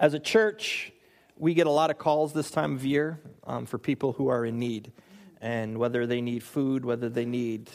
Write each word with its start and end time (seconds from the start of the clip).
As 0.00 0.14
a 0.14 0.20
church, 0.20 0.92
we 1.36 1.54
get 1.54 1.66
a 1.66 1.70
lot 1.70 1.90
of 1.90 1.98
calls 1.98 2.32
this 2.32 2.52
time 2.52 2.76
of 2.76 2.84
year 2.84 3.20
um, 3.44 3.66
for 3.66 3.78
people 3.78 4.12
who 4.12 4.28
are 4.28 4.44
in 4.44 4.60
need. 4.60 4.92
And 5.40 5.76
whether 5.78 6.06
they 6.06 6.20
need 6.20 6.44
food, 6.44 6.84
whether 6.84 7.08
they 7.08 7.24
need 7.24 7.68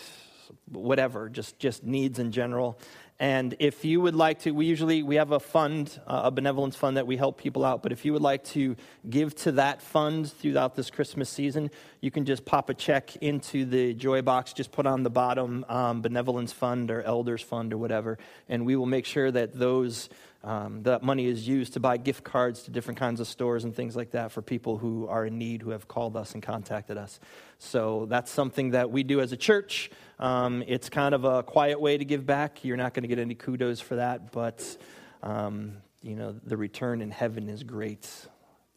whatever, 0.69 1.27
just, 1.27 1.59
just 1.59 1.83
needs 1.83 2.19
in 2.19 2.31
general. 2.31 2.79
And 3.19 3.55
if 3.59 3.83
you 3.83 3.99
would 4.01 4.15
like 4.15 4.39
to, 4.39 4.51
we 4.51 4.65
usually 4.65 5.03
we 5.03 5.15
have 5.15 5.31
a 5.31 5.39
fund, 5.39 5.99
uh, 6.07 6.21
a 6.25 6.31
benevolence 6.31 6.77
fund 6.77 6.95
that 6.97 7.05
we 7.05 7.17
help 7.17 7.37
people 7.37 7.63
out. 7.65 7.83
But 7.83 7.91
if 7.91 8.05
you 8.05 8.13
would 8.13 8.21
like 8.21 8.43
to 8.45 8.75
give 9.09 9.35
to 9.35 9.51
that 9.53 9.81
fund 9.81 10.31
throughout 10.31 10.75
this 10.75 10.89
Christmas 10.89 11.29
season, 11.29 11.71
you 12.01 12.09
can 12.09 12.25
just 12.25 12.45
pop 12.45 12.69
a 12.69 12.73
check 12.73 13.17
into 13.17 13.65
the 13.65 13.93
joy 13.93 14.21
box. 14.21 14.53
Just 14.53 14.71
put 14.71 14.85
on 14.85 15.03
the 15.03 15.09
bottom 15.09 15.65
um, 15.69 16.01
benevolence 16.01 16.53
fund 16.53 16.89
or 16.89 17.01
elders 17.01 17.41
fund 17.41 17.73
or 17.73 17.77
whatever, 17.77 18.17
and 18.49 18.65
we 18.65 18.75
will 18.75 18.87
make 18.87 19.05
sure 19.05 19.29
that 19.29 19.53
those 19.53 20.09
um, 20.43 20.83
that 20.83 21.03
money 21.03 21.25
is 21.25 21.47
used 21.47 21.73
to 21.73 21.79
buy 21.79 21.95
gift 21.95 22.23
cards 22.23 22.63
to 22.63 22.71
different 22.71 22.99
kinds 22.99 23.21
of 23.21 23.27
stores 23.27 23.63
and 23.63 23.73
things 23.73 23.95
like 23.95 24.11
that 24.11 24.31
for 24.31 24.41
people 24.41 24.77
who 24.77 25.07
are 25.07 25.25
in 25.25 25.37
need, 25.37 25.61
who 25.61 25.69
have 25.69 25.87
called 25.87 26.17
us 26.17 26.33
and 26.33 26.43
contacted 26.43 26.97
us. 26.97 27.19
So 27.59 28.05
that's 28.09 28.29
something 28.29 28.71
that 28.71 28.91
we 28.91 29.03
do 29.03 29.21
as 29.21 29.31
a 29.31 29.37
church. 29.37 29.89
Um, 30.19 30.63
it's 30.67 30.89
kind 30.89 31.15
of 31.15 31.23
a 31.23 31.43
quiet 31.43 31.79
way 31.79 31.97
to 31.97 32.03
give 32.03 32.25
back. 32.25 32.65
You're 32.65 32.77
not 32.77 32.93
going 32.93 33.03
to 33.03 33.07
get 33.07 33.19
any 33.19 33.35
kudos 33.35 33.79
for 33.79 33.95
that, 33.95 34.33
but 34.33 34.77
um, 35.21 35.77
you 36.01 36.15
know 36.15 36.35
the 36.43 36.57
return 36.57 37.01
in 37.01 37.09
heaven 37.09 37.47
is 37.47 37.63
great. 37.63 38.09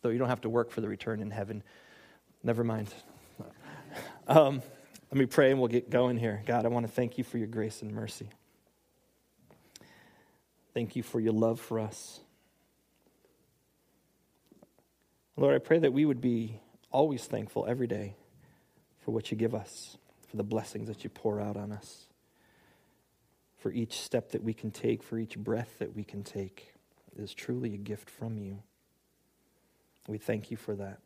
Though 0.03 0.11
you 0.11 0.19
don't 0.19 0.29
have 0.29 0.43
to 0.43 0.49
work 0.49 0.71
for 0.71 0.81
the 0.81 0.89
return 0.89 1.21
in 1.21 1.33
heaven. 1.33 1.65
Never 2.45 2.63
mind. 2.63 2.89
Um, 4.29 4.63
let 5.11 5.19
me 5.19 5.27
pray 5.27 5.51
and 5.51 5.61
we'll 5.61 5.69
get 5.69 5.89
going 5.89 6.17
here. 6.17 6.43
God, 6.47 6.65
I 6.65 6.69
want 6.69 6.87
to 6.87 6.93
thank 6.93 7.17
you 7.17 7.25
for 7.25 7.39
your 7.39 7.47
grace 7.47 7.83
and 7.83 7.93
mercy. 7.93 8.29
Thank 10.77 10.95
you 10.95 11.03
for 11.03 11.21
your 11.21 11.33
love 11.33 11.59
for 11.59 11.81
us. 11.81 12.21
Lord, 15.35 15.55
I 15.55 15.59
pray 15.59 15.79
that 15.79 15.95
we 15.95 16.05
would 16.05 16.21
be 16.21 16.61
always 16.91 17.25
thankful 17.25 17.65
every 17.67 17.87
day 17.87 18.15
for 18.99 19.13
what 19.13 19.31
you 19.31 19.39
give 19.39 19.55
us, 19.55 19.97
for 20.29 20.37
the 20.37 20.43
blessings 20.43 20.89
that 20.89 21.03
you 21.03 21.09
pour 21.09 21.41
out 21.41 21.57
on 21.57 21.73
us, 21.73 22.09
for 23.57 23.73
each 23.73 24.01
step 24.01 24.33
that 24.33 24.43
we 24.43 24.53
can 24.53 24.71
take, 24.71 25.03
for 25.03 25.17
each 25.17 25.39
breath 25.39 25.79
that 25.79 25.97
we 25.97 26.05
can 26.05 26.23
take. 26.23 26.75
It 27.17 27.23
is 27.23 27.33
truly 27.33 27.73
a 27.73 27.79
gift 27.79 28.11
from 28.11 28.37
you. 28.37 28.59
We 30.07 30.19
thank 30.19 30.51
you 30.51 30.59
for 30.59 30.75
that. 30.75 30.99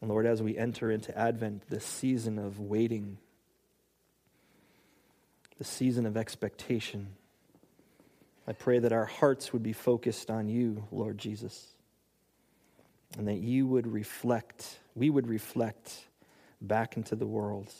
And 0.00 0.10
Lord, 0.10 0.26
as 0.26 0.42
we 0.42 0.58
enter 0.58 0.90
into 0.90 1.16
Advent, 1.16 1.70
this 1.70 1.84
season 1.84 2.36
of 2.40 2.58
waiting, 2.58 3.18
the 5.56 5.62
season 5.62 6.04
of 6.04 6.16
expectation, 6.16 7.14
I 8.48 8.52
pray 8.52 8.78
that 8.78 8.94
our 8.94 9.04
hearts 9.04 9.52
would 9.52 9.62
be 9.62 9.74
focused 9.74 10.30
on 10.30 10.48
you, 10.48 10.88
Lord 10.90 11.18
Jesus, 11.18 11.74
and 13.18 13.28
that 13.28 13.40
you 13.40 13.66
would 13.66 13.86
reflect, 13.86 14.78
we 14.94 15.10
would 15.10 15.26
reflect 15.26 16.06
back 16.62 16.96
into 16.96 17.14
the 17.14 17.26
world 17.26 17.70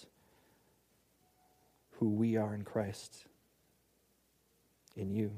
who 1.93 2.11
we 2.11 2.37
are 2.37 2.55
in 2.55 2.65
Christ, 2.65 3.25
in 4.95 5.11
you. 5.11 5.33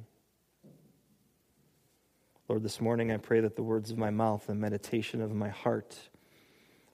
Lord, 2.48 2.64
this 2.64 2.80
morning 2.80 3.12
I 3.12 3.16
pray 3.16 3.38
that 3.38 3.54
the 3.54 3.62
words 3.62 3.92
of 3.92 3.98
my 3.98 4.10
mouth 4.10 4.48
and 4.48 4.60
meditation 4.60 5.20
of 5.20 5.32
my 5.32 5.50
heart 5.50 5.96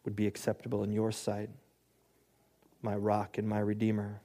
would 0.04 0.14
be 0.14 0.26
acceptable 0.26 0.84
in 0.84 0.92
your 0.92 1.10
sight, 1.10 1.48
my 2.82 2.96
rock 2.96 3.38
and 3.38 3.48
my 3.48 3.60
redeemer. 3.60 4.20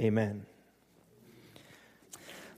Amen. 0.00 0.46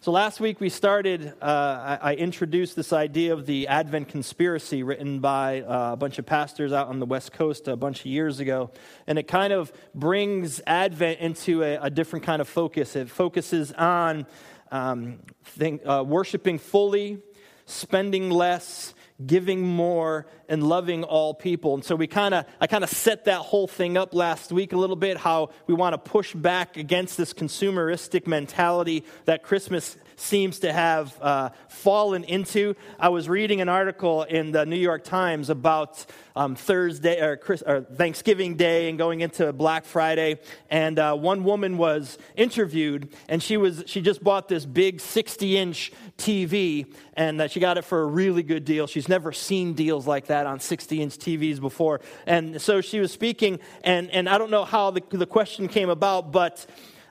So 0.01 0.13
last 0.13 0.39
week 0.39 0.61
we 0.61 0.69
started, 0.69 1.35
uh, 1.43 1.99
I, 2.01 2.13
I, 2.13 2.15
introduced 2.15 2.77
this 2.77 2.93
idea 2.93 3.33
of 3.33 3.47
the 3.47 3.67
Advent 3.67 4.07
conspiracy 4.07 4.85
written 4.85 5.19
by 5.19 5.63
uh, 5.63 5.95
a 5.95 5.97
bunch 5.97 6.21
of 6.21 6.25
pastors 6.25 6.73
out 6.73 6.87
on 6.87 7.01
the 7.01 7.05
West 7.05 7.33
Coast 7.33 7.67
a 7.67 7.75
bunch 7.75 8.01
of 8.01 8.07
years 8.07 8.39
ago. 8.39 8.71
And 9.09 9.19
it 9.19 9.27
kind 9.27 9.53
of 9.53 9.73
brings 9.97 10.61
Advent 10.69 11.19
into 11.19 11.65
a, 11.65 11.79
a 11.79 11.91
different 11.91 12.25
kind 12.25 12.41
of 12.41 12.47
focus. 12.47 12.95
It 12.95 13.11
focuses 13.11 13.73
on 13.73 14.29
um, 14.71 15.19
think, 15.43 15.83
uh, 15.85 16.05
worshiping 16.07 16.61
fully, 16.61 17.19
spending 17.67 18.31
less, 18.31 18.95
giving 19.25 19.63
more 19.63 20.27
and 20.49 20.63
loving 20.63 21.03
all 21.05 21.35
people. 21.35 21.75
And 21.75 21.85
so 21.85 21.97
we 21.97 22.07
kind 22.07 22.35
of 22.35 22.45
I 22.61 22.67
kind 22.67 22.85
of 22.85 22.91
set 22.91 23.25
that 23.25 23.41
whole 23.41 23.67
thing 23.67 23.97
up 23.97 24.15
last 24.15 24.53
week 24.53 24.73
a 24.73 24.77
little 24.77 24.97
bit 24.97 25.17
how 25.17 25.51
we 25.67 25.75
want 25.75 25.95
to 25.95 25.99
push 25.99 26.35
back 26.35 26.77
against 26.77 27.17
this 27.17 27.33
consumeristic 27.33 28.27
mentality 28.27 29.05
that 29.25 29.43
Christmas 29.43 29.97
seems 30.19 30.59
to 30.61 30.73
have 30.73 31.17
uh, 31.21 31.51
fallen 31.69 32.25
into. 32.25 32.75
I 32.99 33.09
was 33.09 33.29
reading 33.29 33.61
an 33.61 33.69
article 33.69 34.25
in 34.25 34.51
the 34.51 34.67
New 34.67 34.77
York 34.77 35.05
Times 35.05 35.49
about 35.49 36.05
um, 36.35 36.55
Thursday 36.55 37.21
or, 37.21 37.37
Chris, 37.37 37.63
or, 37.67 37.83
Thanksgiving 37.83 38.57
Day 38.57 38.89
and 38.89 38.99
going 38.99 39.21
into 39.21 39.53
Black 39.53 39.85
Friday, 39.85 40.39
and 40.71 40.99
uh, 40.99 41.15
one 41.15 41.45
woman 41.45 41.79
was 41.79 42.19
interviewed, 42.37 43.09
and 43.29 43.43
she 43.43 43.57
was 43.57 43.85
she 43.87 44.01
just 44.01 44.23
bought 44.23 44.49
this 44.49 44.65
big 44.65 44.99
60-inch 44.99 45.93
TV, 46.17 46.93
and 47.15 47.41
uh, 47.41 47.49
she 47.49 47.61
got 47.61 47.79
it 47.79 47.85
for 47.85 48.03
a 48.03 48.07
really 48.07 48.43
good 48.43 48.65
deal. 48.65 48.87
She's 48.87 49.09
never 49.09 49.33
seen 49.33 49.75
deals 49.75 50.07
like 50.07 50.27
that 50.27 50.47
on 50.47 50.59
60-inch 50.59 51.19
TVs 51.19 51.61
before, 51.61 52.01
and 52.27 52.61
so 52.61 52.81
she 52.81 53.01
was 53.01 53.13
speaking, 53.13 53.59
and 53.83 54.11
and 54.11 54.29
I 54.29 54.39
don't 54.39 54.51
know 54.51 54.65
how 54.65 54.91
the, 54.91 55.03
the 55.11 55.27
question 55.27 55.69
came 55.69 55.91
about, 55.91 56.33
but. 56.33 56.67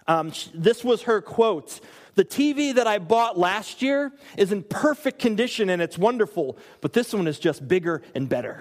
Um, 0.09 0.31
this 0.53 0.85
was 0.85 1.01
her 1.01 1.19
quote. 1.19 1.81
The 2.17 2.25
TV 2.25 2.73
that 2.73 2.87
I 2.87 2.97
bought 2.97 3.37
last 3.37 3.83
year 3.83 4.11
is 4.37 4.51
in 4.51 4.63
perfect 4.63 5.19
condition 5.19 5.69
and 5.69 5.83
it's 5.83 5.99
wonderful, 5.99 6.57
but 6.81 6.91
this 6.93 7.13
one 7.13 7.27
is 7.27 7.37
just 7.37 7.67
bigger 7.67 8.01
and 8.15 8.27
better. 8.27 8.59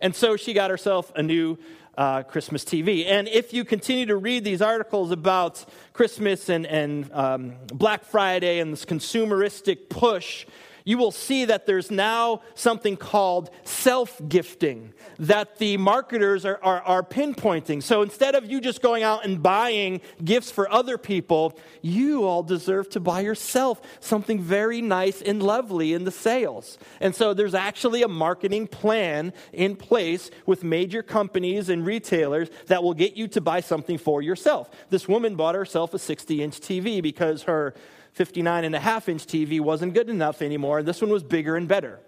And 0.00 0.12
so 0.12 0.36
she 0.36 0.54
got 0.54 0.70
herself 0.70 1.12
a 1.14 1.22
new 1.22 1.56
uh, 1.96 2.24
Christmas 2.24 2.64
TV. 2.64 3.06
And 3.06 3.28
if 3.28 3.52
you 3.52 3.64
continue 3.64 4.06
to 4.06 4.16
read 4.16 4.42
these 4.42 4.60
articles 4.60 5.12
about 5.12 5.64
Christmas 5.92 6.48
and, 6.48 6.66
and 6.66 7.12
um, 7.12 7.54
Black 7.68 8.02
Friday 8.02 8.58
and 8.58 8.72
this 8.72 8.84
consumeristic 8.84 9.88
push, 9.88 10.44
you 10.84 10.98
will 10.98 11.10
see 11.10 11.46
that 11.46 11.66
there's 11.66 11.90
now 11.90 12.42
something 12.54 12.96
called 12.96 13.50
self 13.64 14.20
gifting 14.28 14.92
that 15.18 15.58
the 15.58 15.76
marketers 15.76 16.44
are, 16.44 16.58
are, 16.62 16.82
are, 16.82 17.02
pinpointing. 17.02 17.82
So 17.82 18.02
instead 18.02 18.34
of 18.34 18.50
you 18.50 18.60
just 18.60 18.82
going 18.82 19.02
out 19.02 19.24
and 19.24 19.42
buying 19.42 20.00
gifts 20.24 20.50
for 20.50 20.70
other 20.70 20.98
people, 20.98 21.58
you 21.82 22.24
all 22.24 22.42
deserve 22.42 22.90
to 22.90 23.00
buy 23.00 23.20
yourself 23.20 23.80
something 24.00 24.40
very 24.40 24.82
nice 24.82 25.22
and 25.22 25.42
lovely 25.42 25.92
in 25.92 26.04
the 26.04 26.10
sales. 26.10 26.78
And 27.00 27.14
so 27.14 27.32
there's 27.32 27.54
actually 27.54 28.02
a 28.02 28.08
marketing 28.08 28.66
plan 28.66 29.32
in 29.52 29.76
place 29.76 30.30
with 30.46 30.64
major 30.64 31.02
companies 31.02 31.68
and 31.68 31.86
retailers 31.86 32.48
that 32.66 32.82
will 32.82 32.94
get 32.94 33.16
you 33.16 33.28
to 33.28 33.40
buy 33.40 33.60
something 33.60 33.98
for 33.98 34.20
yourself. 34.20 34.68
This 34.90 35.08
woman 35.08 35.36
bought 35.36 35.54
herself 35.54 35.94
a 35.94 35.98
60 35.98 36.42
inch 36.42 36.60
TV 36.60 37.02
because 37.02 37.44
her 37.44 37.74
59 38.14 38.64
and 38.64 38.74
a 38.74 38.80
half 38.80 39.08
inch 39.08 39.26
TV 39.26 39.60
wasn't 39.60 39.94
good 39.94 40.08
enough 40.08 40.42
anymore. 40.42 40.78
And 40.78 40.88
this 40.88 41.00
one 41.00 41.10
was 41.10 41.22
bigger 41.22 41.56
and 41.56 41.68
better. 41.68 42.00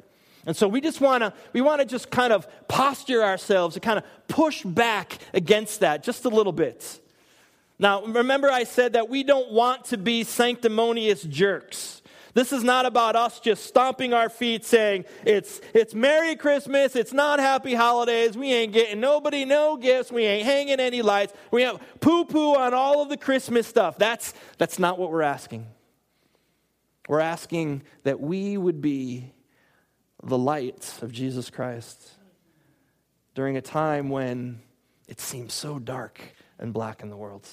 And 0.46 0.56
so 0.56 0.68
we 0.68 0.80
just 0.80 1.00
want 1.00 1.22
to 1.22 1.32
we 1.52 1.60
want 1.60 1.80
to 1.80 1.84
just 1.84 2.10
kind 2.10 2.32
of 2.32 2.46
posture 2.68 3.22
ourselves 3.22 3.74
to 3.74 3.80
kind 3.80 3.98
of 3.98 4.04
push 4.28 4.62
back 4.62 5.18
against 5.34 5.80
that 5.80 6.04
just 6.04 6.24
a 6.24 6.28
little 6.28 6.52
bit. 6.52 7.00
Now, 7.78 8.04
remember 8.04 8.50
I 8.50 8.64
said 8.64 8.94
that 8.94 9.08
we 9.08 9.22
don't 9.22 9.50
want 9.50 9.86
to 9.86 9.98
be 9.98 10.24
sanctimonious 10.24 11.22
jerks. 11.22 12.00
This 12.32 12.52
is 12.52 12.62
not 12.62 12.84
about 12.84 13.16
us 13.16 13.40
just 13.40 13.64
stomping 13.64 14.12
our 14.12 14.28
feet 14.28 14.62
saying, 14.62 15.06
it's, 15.24 15.62
it's 15.72 15.94
Merry 15.94 16.36
Christmas, 16.36 16.94
it's 16.94 17.14
not 17.14 17.38
Happy 17.38 17.72
Holidays, 17.72 18.36
we 18.36 18.52
ain't 18.52 18.74
getting 18.74 19.00
nobody 19.00 19.46
no 19.46 19.78
gifts, 19.78 20.12
we 20.12 20.24
ain't 20.24 20.44
hanging 20.44 20.78
any 20.78 21.00
lights, 21.00 21.32
we 21.50 21.62
have 21.62 21.80
poo 22.00 22.26
poo 22.26 22.54
on 22.54 22.74
all 22.74 23.00
of 23.00 23.08
the 23.08 23.16
Christmas 23.16 23.66
stuff. 23.66 23.96
That's, 23.96 24.34
that's 24.58 24.78
not 24.78 24.98
what 24.98 25.10
we're 25.10 25.22
asking. 25.22 25.66
We're 27.08 27.20
asking 27.20 27.82
that 28.02 28.20
we 28.20 28.56
would 28.56 28.80
be 28.80 29.32
the 30.22 30.38
light 30.38 30.94
of 31.02 31.12
Jesus 31.12 31.50
Christ 31.50 32.10
during 33.34 33.56
a 33.56 33.60
time 33.60 34.08
when 34.08 34.60
it 35.06 35.20
seems 35.20 35.52
so 35.52 35.78
dark 35.78 36.20
and 36.58 36.72
black 36.72 37.02
in 37.02 37.10
the 37.10 37.16
world. 37.16 37.46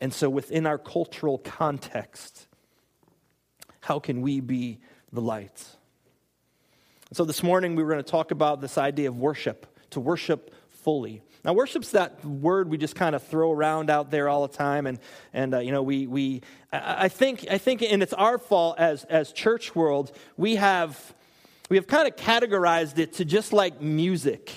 And 0.00 0.12
so, 0.12 0.28
within 0.28 0.66
our 0.66 0.78
cultural 0.78 1.38
context, 1.38 2.48
how 3.80 4.00
can 4.00 4.22
we 4.22 4.40
be 4.40 4.80
the 5.12 5.20
light? 5.20 5.64
So, 7.12 7.24
this 7.24 7.44
morning 7.44 7.76
we 7.76 7.84
were 7.84 7.90
going 7.92 8.02
to 8.02 8.10
talk 8.10 8.32
about 8.32 8.60
this 8.60 8.76
idea 8.76 9.08
of 9.08 9.18
worship, 9.18 9.66
to 9.90 10.00
worship 10.00 10.52
fully. 10.68 11.22
Now, 11.44 11.52
worship's 11.52 11.90
that 11.90 12.24
word 12.24 12.70
we 12.70 12.78
just 12.78 12.96
kind 12.96 13.14
of 13.14 13.22
throw 13.22 13.52
around 13.52 13.90
out 13.90 14.10
there 14.10 14.28
all 14.28 14.46
the 14.46 14.56
time, 14.56 14.86
and 14.86 14.98
and 15.32 15.54
uh, 15.54 15.58
you 15.58 15.72
know 15.72 15.82
we 15.82 16.06
we 16.06 16.42
I 16.72 17.08
think 17.08 17.46
I 17.50 17.58
think 17.58 17.82
and 17.82 18.02
it's 18.02 18.14
our 18.14 18.38
fault 18.38 18.78
as 18.78 19.04
as 19.04 19.30
church 19.30 19.74
world 19.76 20.16
we 20.38 20.56
have 20.56 21.14
we 21.68 21.76
have 21.76 21.86
kind 21.86 22.08
of 22.08 22.16
categorized 22.16 22.98
it 22.98 23.14
to 23.14 23.24
just 23.24 23.52
like 23.52 23.80
music. 23.80 24.52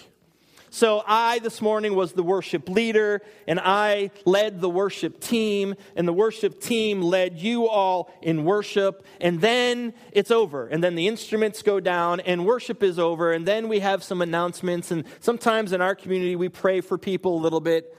So 0.69 1.01
I 1.07 1.39
this 1.39 1.61
morning 1.61 1.95
was 1.95 2.11
the 2.11 2.23
worship 2.23 2.67
leader, 2.67 3.21
and 3.47 3.59
I 3.59 4.11
led 4.25 4.59
the 4.59 4.69
worship 4.69 5.21
team, 5.21 5.75
and 5.95 6.05
the 6.05 6.13
worship 6.13 6.59
team 6.59 7.01
led 7.01 7.39
you 7.39 7.69
all 7.69 8.13
in 8.21 8.43
worship, 8.43 9.05
and 9.21 9.39
then 9.39 9.93
it's 10.11 10.29
over. 10.29 10.67
And 10.67 10.83
then 10.83 10.95
the 10.95 11.07
instruments 11.07 11.61
go 11.61 11.79
down, 11.79 12.19
and 12.19 12.45
worship 12.45 12.83
is 12.83 12.99
over, 12.99 13.31
and 13.31 13.45
then 13.45 13.69
we 13.69 13.79
have 13.79 14.03
some 14.03 14.21
announcements, 14.21 14.91
and 14.91 15.05
sometimes 15.21 15.71
in 15.71 15.79
our 15.79 15.95
community 15.95 16.35
we 16.35 16.49
pray 16.49 16.81
for 16.81 16.97
people 16.97 17.37
a 17.37 17.41
little 17.41 17.61
bit. 17.61 17.95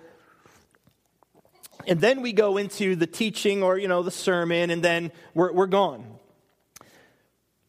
And 1.87 2.03
then 2.03 2.21
we 2.21 2.35
go 2.35 2.59
into 2.59 2.97
the 2.97 3.07
teaching 3.07 3.63
or, 3.63 3.79
you 3.79 3.89
know, 3.89 4.03
the 4.03 4.11
sermon, 4.11 4.69
and 4.69 4.83
then 4.83 5.11
we're, 5.33 5.53
we're 5.53 5.67
gone. 5.67 6.05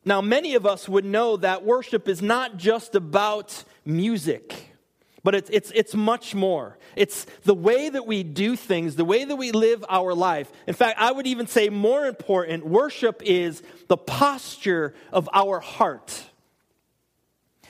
Now, 0.04 0.20
many 0.20 0.56
of 0.56 0.66
us 0.66 0.90
would 0.90 1.06
know 1.06 1.38
that 1.38 1.64
worship 1.64 2.10
is 2.10 2.22
not 2.22 2.58
just 2.58 2.96
about 2.96 3.64
music, 3.86 4.69
but 5.30 5.36
it's, 5.36 5.50
it's, 5.52 5.72
it's 5.76 5.94
much 5.94 6.34
more. 6.34 6.76
It's 6.96 7.28
the 7.44 7.54
way 7.54 7.88
that 7.88 8.08
we 8.08 8.24
do 8.24 8.56
things, 8.56 8.96
the 8.96 9.06
way 9.06 9.26
that 9.26 9.36
we 9.36 9.52
live 9.52 9.86
our 9.88 10.16
life. 10.16 10.52
In 10.66 10.74
fact, 10.74 10.98
I 11.00 11.12
would 11.12 11.28
even 11.28 11.46
say 11.46 11.70
more 11.70 12.08
important, 12.08 12.66
worship 12.66 13.22
is 13.24 13.62
the 13.90 13.96
posture 13.96 14.96
of 15.14 15.30
our 15.32 15.60
heart. 15.60 16.24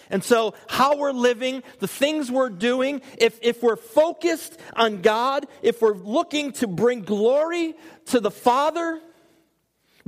And 0.09 0.23
so, 0.23 0.53
how 0.69 0.95
we're 0.95 1.11
living, 1.11 1.61
the 1.79 1.87
things 1.89 2.31
we're 2.31 2.49
doing, 2.49 3.01
if, 3.17 3.37
if 3.41 3.61
we're 3.61 3.75
focused 3.75 4.57
on 4.77 5.01
God, 5.01 5.45
if 5.61 5.81
we're 5.81 5.97
looking 5.97 6.53
to 6.53 6.67
bring 6.67 7.01
glory 7.01 7.75
to 8.05 8.21
the 8.21 8.31
Father 8.31 9.01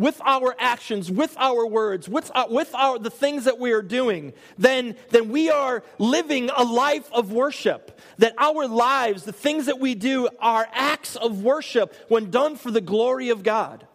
with 0.02 0.20
our 0.26 0.56
actions, 0.60 1.12
with 1.12 1.36
our 1.38 1.66
words, 1.66 2.10
with, 2.10 2.32
our, 2.34 2.46
uh, 2.46 2.48
with 2.50 2.74
our, 2.74 2.98
the 3.00 3.12
things 3.12 3.46
that 3.46 3.60
we 3.60 3.72
are 3.72 3.84
doing, 3.84 4.34
then, 4.58 4.96
then 5.12 5.30
we 5.30 5.50
are 5.50 5.84
living 6.00 6.50
a 6.50 6.64
life 6.64 7.10
of 7.14 7.32
worship. 7.32 8.00
That 8.18 8.34
our 8.38 8.68
lives, 8.68 9.24
the 9.24 9.32
things 9.32 9.68
that 9.68 9.80
we 9.80 9.96
do, 9.96 10.28
are 10.40 10.68
acts 10.74 11.16
of 11.16 11.44
worship 11.44 11.96
when 12.10 12.32
done 12.32 12.56
for 12.56 12.72
the 12.72 12.82
glory 12.82 13.30
of 13.30 13.44
God. 13.44 13.88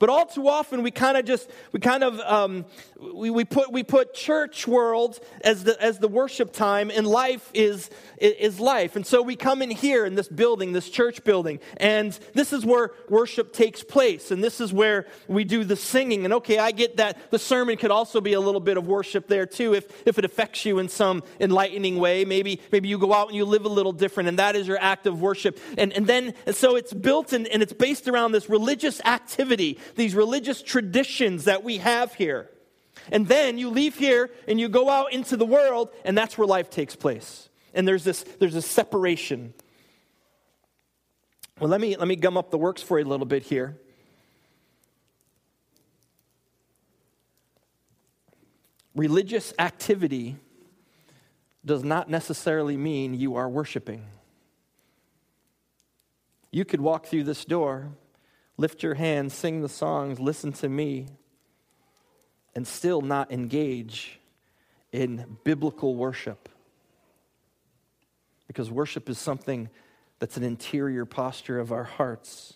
But 0.00 0.08
all 0.08 0.24
too 0.24 0.48
often, 0.48 0.82
we 0.82 0.90
kind 0.90 1.18
of 1.18 1.26
just, 1.26 1.50
we 1.72 1.78
kind 1.78 2.02
of, 2.02 2.18
um, 2.20 2.64
we, 2.98 3.28
we, 3.28 3.44
put, 3.44 3.70
we 3.70 3.84
put 3.84 4.14
church 4.14 4.66
world 4.66 5.20
as 5.42 5.62
the, 5.64 5.80
as 5.80 5.98
the 5.98 6.08
worship 6.08 6.54
time, 6.54 6.90
and 6.90 7.06
life 7.06 7.50
is, 7.52 7.90
is 8.16 8.58
life. 8.58 8.96
And 8.96 9.06
so 9.06 9.20
we 9.20 9.36
come 9.36 9.60
in 9.60 9.70
here 9.70 10.06
in 10.06 10.14
this 10.14 10.26
building, 10.26 10.72
this 10.72 10.88
church 10.88 11.22
building, 11.22 11.60
and 11.76 12.18
this 12.32 12.54
is 12.54 12.64
where 12.64 12.92
worship 13.10 13.52
takes 13.52 13.84
place, 13.84 14.30
and 14.30 14.42
this 14.42 14.58
is 14.58 14.72
where 14.72 15.06
we 15.28 15.44
do 15.44 15.64
the 15.64 15.76
singing. 15.76 16.24
And 16.24 16.32
okay, 16.32 16.56
I 16.56 16.70
get 16.70 16.96
that 16.96 17.30
the 17.30 17.38
sermon 17.38 17.76
could 17.76 17.90
also 17.90 18.22
be 18.22 18.32
a 18.32 18.40
little 18.40 18.60
bit 18.60 18.78
of 18.78 18.86
worship 18.86 19.28
there 19.28 19.44
too, 19.44 19.74
if, 19.74 20.06
if 20.06 20.18
it 20.18 20.24
affects 20.24 20.64
you 20.64 20.78
in 20.78 20.88
some 20.88 21.22
enlightening 21.40 21.98
way. 21.98 22.24
Maybe, 22.24 22.62
maybe 22.72 22.88
you 22.88 22.96
go 22.96 23.12
out 23.12 23.28
and 23.28 23.36
you 23.36 23.44
live 23.44 23.66
a 23.66 23.68
little 23.68 23.92
different, 23.92 24.30
and 24.30 24.38
that 24.38 24.56
is 24.56 24.66
your 24.66 24.78
act 24.80 25.06
of 25.06 25.20
worship. 25.20 25.60
And, 25.76 25.92
and 25.92 26.06
then, 26.06 26.32
and 26.46 26.56
so 26.56 26.76
it's 26.76 26.94
built 26.94 27.34
in, 27.34 27.46
and 27.48 27.62
it's 27.62 27.74
based 27.74 28.08
around 28.08 28.32
this 28.32 28.48
religious 28.48 29.02
activity 29.04 29.78
these 29.96 30.14
religious 30.14 30.62
traditions 30.62 31.44
that 31.44 31.62
we 31.64 31.78
have 31.78 32.14
here. 32.14 32.50
And 33.10 33.26
then 33.26 33.58
you 33.58 33.70
leave 33.70 33.96
here 33.96 34.30
and 34.46 34.60
you 34.60 34.68
go 34.68 34.88
out 34.88 35.12
into 35.12 35.36
the 35.36 35.46
world, 35.46 35.90
and 36.04 36.16
that's 36.16 36.36
where 36.36 36.46
life 36.46 36.70
takes 36.70 36.96
place. 36.96 37.48
And 37.74 37.86
there's 37.86 38.04
this, 38.04 38.22
there's 38.38 38.54
a 38.54 38.62
separation. 38.62 39.54
Well, 41.58 41.70
let 41.70 41.80
me, 41.80 41.96
let 41.96 42.08
me 42.08 42.16
gum 42.16 42.36
up 42.36 42.50
the 42.50 42.58
works 42.58 42.82
for 42.82 42.98
you 42.98 43.06
a 43.06 43.08
little 43.08 43.26
bit 43.26 43.42
here. 43.42 43.78
Religious 48.94 49.54
activity 49.58 50.36
does 51.64 51.84
not 51.84 52.08
necessarily 52.08 52.76
mean 52.76 53.14
you 53.14 53.36
are 53.36 53.48
worshiping. 53.48 54.04
You 56.50 56.64
could 56.64 56.80
walk 56.80 57.06
through 57.06 57.24
this 57.24 57.44
door 57.44 57.92
lift 58.60 58.82
your 58.82 58.94
hands, 58.94 59.32
sing 59.32 59.62
the 59.62 59.68
songs, 59.70 60.20
listen 60.20 60.52
to 60.52 60.68
me, 60.68 61.06
and 62.54 62.68
still 62.68 63.00
not 63.00 63.32
engage 63.32 64.20
in 64.92 65.38
biblical 65.44 65.94
worship. 65.94 66.48
Because 68.46 68.70
worship 68.70 69.08
is 69.08 69.18
something 69.18 69.70
that's 70.18 70.36
an 70.36 70.42
interior 70.42 71.06
posture 71.06 71.58
of 71.58 71.72
our 71.72 71.84
hearts. 71.84 72.54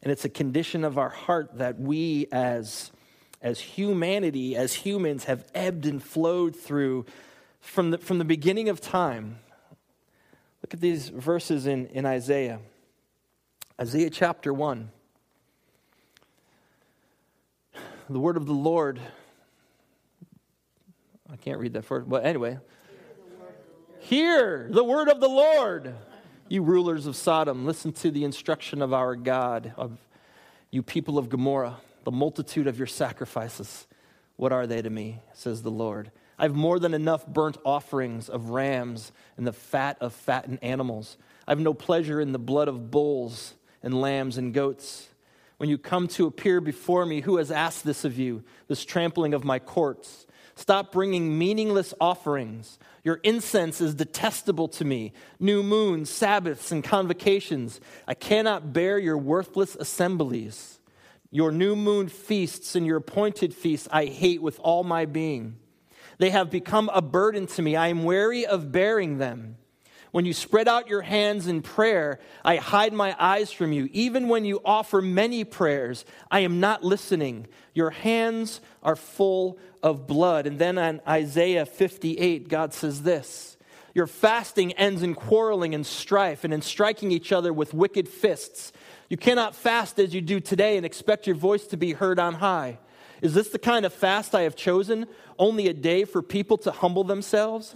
And 0.00 0.12
it's 0.12 0.24
a 0.24 0.28
condition 0.28 0.84
of 0.84 0.96
our 0.96 1.08
heart 1.08 1.58
that 1.58 1.80
we, 1.80 2.28
as, 2.30 2.92
as 3.40 3.58
humanity, 3.58 4.54
as 4.54 4.74
humans, 4.74 5.24
have 5.24 5.44
ebbed 5.56 5.86
and 5.86 6.00
flowed 6.00 6.54
through 6.54 7.04
from 7.60 7.90
the, 7.90 7.98
from 7.98 8.18
the 8.18 8.24
beginning 8.24 8.68
of 8.68 8.80
time. 8.80 9.40
Look 10.62 10.74
at 10.74 10.80
these 10.80 11.08
verses 11.08 11.66
in, 11.66 11.86
in 11.86 12.06
Isaiah. 12.06 12.60
Isaiah 13.82 14.10
chapter 14.10 14.54
1. 14.54 14.92
The 18.08 18.20
word 18.20 18.36
of 18.36 18.46
the 18.46 18.52
Lord. 18.52 19.00
I 21.28 21.34
can't 21.34 21.58
read 21.58 21.72
that 21.72 21.84
first, 21.84 22.08
but 22.08 22.24
anyway. 22.24 22.58
Hear 23.98 24.68
the 24.70 24.84
word 24.84 25.08
of 25.08 25.18
the 25.18 25.26
Lord. 25.26 25.96
You 26.48 26.62
rulers 26.62 27.06
of 27.06 27.16
Sodom, 27.16 27.66
listen 27.66 27.90
to 27.94 28.12
the 28.12 28.22
instruction 28.22 28.82
of 28.82 28.92
our 28.92 29.16
God, 29.16 29.74
of 29.76 29.98
you 30.70 30.84
people 30.84 31.18
of 31.18 31.28
Gomorrah, 31.28 31.78
the 32.04 32.12
multitude 32.12 32.68
of 32.68 32.78
your 32.78 32.86
sacrifices. 32.86 33.88
What 34.36 34.52
are 34.52 34.68
they 34.68 34.80
to 34.80 34.90
me, 34.90 35.18
says 35.32 35.62
the 35.62 35.72
Lord? 35.72 36.12
I 36.38 36.44
have 36.44 36.54
more 36.54 36.78
than 36.78 36.94
enough 36.94 37.26
burnt 37.26 37.56
offerings 37.64 38.28
of 38.28 38.50
rams 38.50 39.10
and 39.36 39.44
the 39.44 39.52
fat 39.52 39.96
of 40.00 40.12
fattened 40.12 40.60
animals. 40.62 41.16
I 41.48 41.50
have 41.50 41.58
no 41.58 41.74
pleasure 41.74 42.20
in 42.20 42.30
the 42.30 42.38
blood 42.38 42.68
of 42.68 42.88
bulls 42.92 43.54
and 43.82 44.00
lambs 44.00 44.38
and 44.38 44.54
goats. 44.54 45.08
When 45.58 45.68
you 45.68 45.78
come 45.78 46.08
to 46.08 46.26
appear 46.26 46.60
before 46.60 47.06
me, 47.06 47.20
who 47.20 47.36
has 47.36 47.50
asked 47.50 47.84
this 47.84 48.04
of 48.04 48.18
you, 48.18 48.42
this 48.68 48.84
trampling 48.84 49.34
of 49.34 49.44
my 49.44 49.58
courts? 49.58 50.26
Stop 50.54 50.92
bringing 50.92 51.38
meaningless 51.38 51.94
offerings. 52.00 52.78
Your 53.04 53.20
incense 53.22 53.80
is 53.80 53.94
detestable 53.94 54.68
to 54.68 54.84
me. 54.84 55.12
New 55.40 55.62
moons, 55.62 56.10
Sabbaths, 56.10 56.72
and 56.72 56.84
convocations. 56.84 57.80
I 58.06 58.14
cannot 58.14 58.72
bear 58.72 58.98
your 58.98 59.18
worthless 59.18 59.74
assemblies. 59.76 60.78
Your 61.30 61.50
new 61.50 61.74
moon 61.74 62.08
feasts 62.08 62.76
and 62.76 62.86
your 62.86 62.98
appointed 62.98 63.54
feasts 63.54 63.88
I 63.90 64.04
hate 64.04 64.42
with 64.42 64.60
all 64.60 64.84
my 64.84 65.06
being. 65.06 65.56
They 66.18 66.30
have 66.30 66.50
become 66.50 66.90
a 66.92 67.00
burden 67.00 67.46
to 67.48 67.62
me. 67.62 67.74
I 67.74 67.88
am 67.88 68.04
weary 68.04 68.44
of 68.44 68.70
bearing 68.70 69.18
them. 69.18 69.56
When 70.12 70.26
you 70.26 70.34
spread 70.34 70.68
out 70.68 70.88
your 70.88 71.00
hands 71.00 71.46
in 71.46 71.62
prayer, 71.62 72.20
I 72.44 72.56
hide 72.56 72.92
my 72.92 73.16
eyes 73.18 73.50
from 73.50 73.72
you. 73.72 73.88
Even 73.92 74.28
when 74.28 74.44
you 74.44 74.60
offer 74.62 75.00
many 75.00 75.42
prayers, 75.42 76.04
I 76.30 76.40
am 76.40 76.60
not 76.60 76.84
listening. 76.84 77.48
Your 77.72 77.88
hands 77.88 78.60
are 78.82 78.94
full 78.94 79.58
of 79.82 80.06
blood. 80.06 80.46
And 80.46 80.58
then 80.58 80.76
on 80.76 81.00
Isaiah 81.08 81.64
58, 81.64 82.48
God 82.48 82.74
says 82.74 83.02
this 83.02 83.56
Your 83.94 84.06
fasting 84.06 84.72
ends 84.72 85.02
in 85.02 85.14
quarreling 85.14 85.74
and 85.74 85.86
strife 85.86 86.44
and 86.44 86.52
in 86.52 86.60
striking 86.60 87.10
each 87.10 87.32
other 87.32 87.52
with 87.52 87.72
wicked 87.72 88.06
fists. 88.06 88.70
You 89.08 89.16
cannot 89.16 89.54
fast 89.54 89.98
as 89.98 90.14
you 90.14 90.20
do 90.20 90.40
today 90.40 90.76
and 90.76 90.84
expect 90.84 91.26
your 91.26 91.36
voice 91.36 91.66
to 91.68 91.78
be 91.78 91.92
heard 91.92 92.18
on 92.18 92.34
high. 92.34 92.78
Is 93.22 93.32
this 93.32 93.48
the 93.48 93.58
kind 93.58 93.86
of 93.86 93.94
fast 93.94 94.34
I 94.34 94.42
have 94.42 94.56
chosen? 94.56 95.06
Only 95.38 95.68
a 95.68 95.72
day 95.72 96.04
for 96.04 96.22
people 96.22 96.58
to 96.58 96.70
humble 96.70 97.04
themselves? 97.04 97.74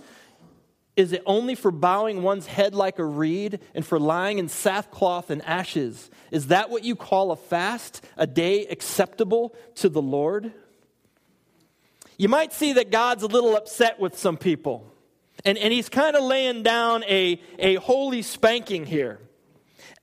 Is 0.96 1.12
it 1.12 1.22
only 1.26 1.54
for 1.54 1.70
bowing 1.70 2.22
one's 2.22 2.46
head 2.46 2.74
like 2.74 2.98
a 2.98 3.04
reed 3.04 3.60
and 3.74 3.84
for 3.84 4.00
lying 4.00 4.38
in 4.38 4.48
sackcloth 4.48 5.28
and 5.30 5.44
ashes? 5.44 6.10
Is 6.30 6.46
that 6.46 6.70
what 6.70 6.84
you 6.84 6.96
call 6.96 7.30
a 7.32 7.36
fast, 7.36 8.02
a 8.16 8.26
day 8.26 8.66
acceptable 8.66 9.54
to 9.76 9.90
the 9.90 10.00
Lord? 10.00 10.52
You 12.16 12.30
might 12.30 12.54
see 12.54 12.72
that 12.74 12.90
God's 12.90 13.22
a 13.22 13.26
little 13.26 13.54
upset 13.56 14.00
with 14.00 14.18
some 14.18 14.38
people, 14.38 14.90
and, 15.44 15.58
and 15.58 15.70
he's 15.70 15.90
kind 15.90 16.16
of 16.16 16.22
laying 16.22 16.62
down 16.62 17.04
a, 17.04 17.40
a 17.58 17.74
holy 17.74 18.22
spanking 18.22 18.86
here. 18.86 19.20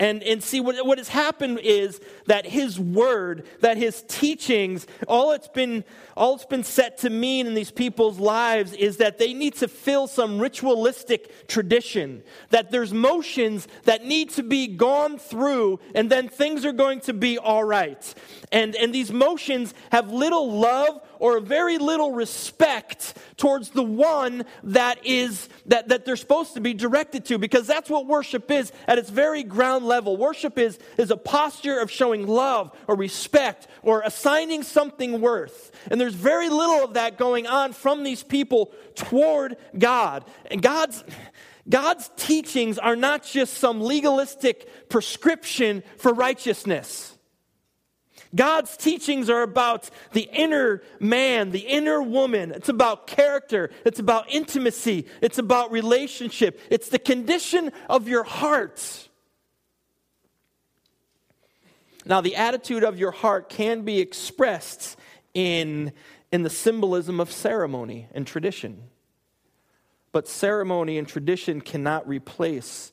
And, 0.04 0.22
and 0.24 0.44
see, 0.44 0.60
what, 0.60 0.86
what 0.86 0.98
has 0.98 1.08
happened 1.08 1.60
is 1.64 2.02
that 2.26 2.46
his 2.46 2.78
word, 2.78 3.46
that 3.62 3.78
his 3.78 4.04
teachings, 4.10 4.86
all 5.08 5.32
it's, 5.32 5.48
been, 5.48 5.86
all 6.18 6.36
it's 6.36 6.46
been 6.46 6.66
set 6.66 6.98
to 7.00 7.10
mean 7.10 7.48
in 7.48 7.54
these 7.54 7.72
people's 7.72 8.20
lives 8.20 8.74
is 8.74 8.98
that 8.98 9.18
they 9.18 9.34
need 9.34 9.56
to 9.56 9.70
fill 9.70 10.08
some 10.08 10.40
ritualistic 10.40 11.48
tradition, 11.48 12.22
that 12.50 12.70
there's 12.70 12.94
motions 12.94 13.66
that 13.86 14.04
need 14.04 14.30
to 14.32 14.44
be 14.44 14.68
gone 14.68 15.18
through, 15.18 15.80
and 15.96 16.10
then 16.10 16.28
things 16.28 16.66
are 16.66 16.74
going 16.74 17.00
to 17.00 17.14
be 17.14 17.38
all 17.38 17.64
right. 17.64 18.14
And, 18.52 18.76
and 18.76 18.94
these 18.94 19.10
motions 19.10 19.74
have 19.94 20.12
little 20.12 20.52
love 20.52 21.00
or 21.24 21.40
very 21.40 21.78
little 21.78 22.12
respect 22.12 23.18
towards 23.38 23.70
the 23.70 23.82
one 23.82 24.44
that 24.62 25.06
is 25.06 25.48
that, 25.66 25.88
that 25.88 26.04
they're 26.04 26.18
supposed 26.18 26.54
to 26.54 26.60
be 26.60 26.74
directed 26.74 27.24
to 27.24 27.38
because 27.38 27.66
that's 27.66 27.90
what 27.90 28.06
worship 28.06 28.52
is 28.52 28.74
at 28.90 28.98
its 28.98 29.10
very 29.10 29.42
ground 29.42 29.86
level. 29.86 30.18
Worship 30.18 30.58
is, 30.58 30.78
is 30.98 31.12
a 31.12 31.16
posture 31.16 31.80
of 31.80 31.90
showing 31.90 32.28
love 32.28 32.78
or 32.90 32.98
respect 32.98 33.70
or 33.84 34.02
assigning 34.02 34.64
something 34.64 35.22
worth. 35.22 35.72
And 35.90 36.00
there's 36.00 36.14
very 36.14 36.50
little 36.50 36.84
of 36.84 36.96
that 36.96 37.18
going 37.18 37.48
on 37.48 37.72
from 37.72 38.04
these 38.04 38.22
people 38.22 38.74
toward 38.94 39.56
God. 39.78 40.26
And 40.52 40.62
God's 40.62 41.06
God's 41.70 42.12
teachings 42.18 42.78
are 42.78 42.98
not 42.98 43.24
just 43.24 43.54
some 43.54 43.80
legalistic 43.80 44.90
prescription 44.90 45.84
for 45.96 46.14
righteousness. 46.14 47.18
God's 48.36 48.76
teachings 48.76 49.30
are 49.30 49.44
about 49.44 49.90
the 50.12 50.30
inner 50.34 50.82
man, 51.00 51.52
the 51.52 51.60
inner 51.60 52.02
woman. 52.02 52.52
It's 52.52 52.70
about 52.70 53.06
character. 53.06 53.70
It's 53.86 54.00
about 54.00 54.30
intimacy. 54.30 55.06
It's 55.22 55.38
about 55.38 55.72
relationship. 55.72 56.60
It's 56.70 56.90
the 56.90 57.00
condition 57.00 57.72
of 57.90 58.08
your 58.08 58.24
heart. 58.24 59.10
Now, 62.06 62.22
the 62.22 62.36
attitude 62.36 62.84
of 62.84 63.00
your 63.00 63.12
heart 63.12 63.50
can 63.50 63.84
be 63.84 64.00
expressed 64.00 64.98
in, 65.34 65.94
in 66.32 66.44
the 66.44 66.50
symbolism 66.50 67.20
of 67.20 67.32
ceremony 67.32 68.08
and 68.14 68.28
tradition. 68.28 68.84
But 70.12 70.28
ceremony 70.28 70.98
and 70.98 71.08
tradition 71.08 71.62
cannot 71.62 72.08
replace 72.08 72.92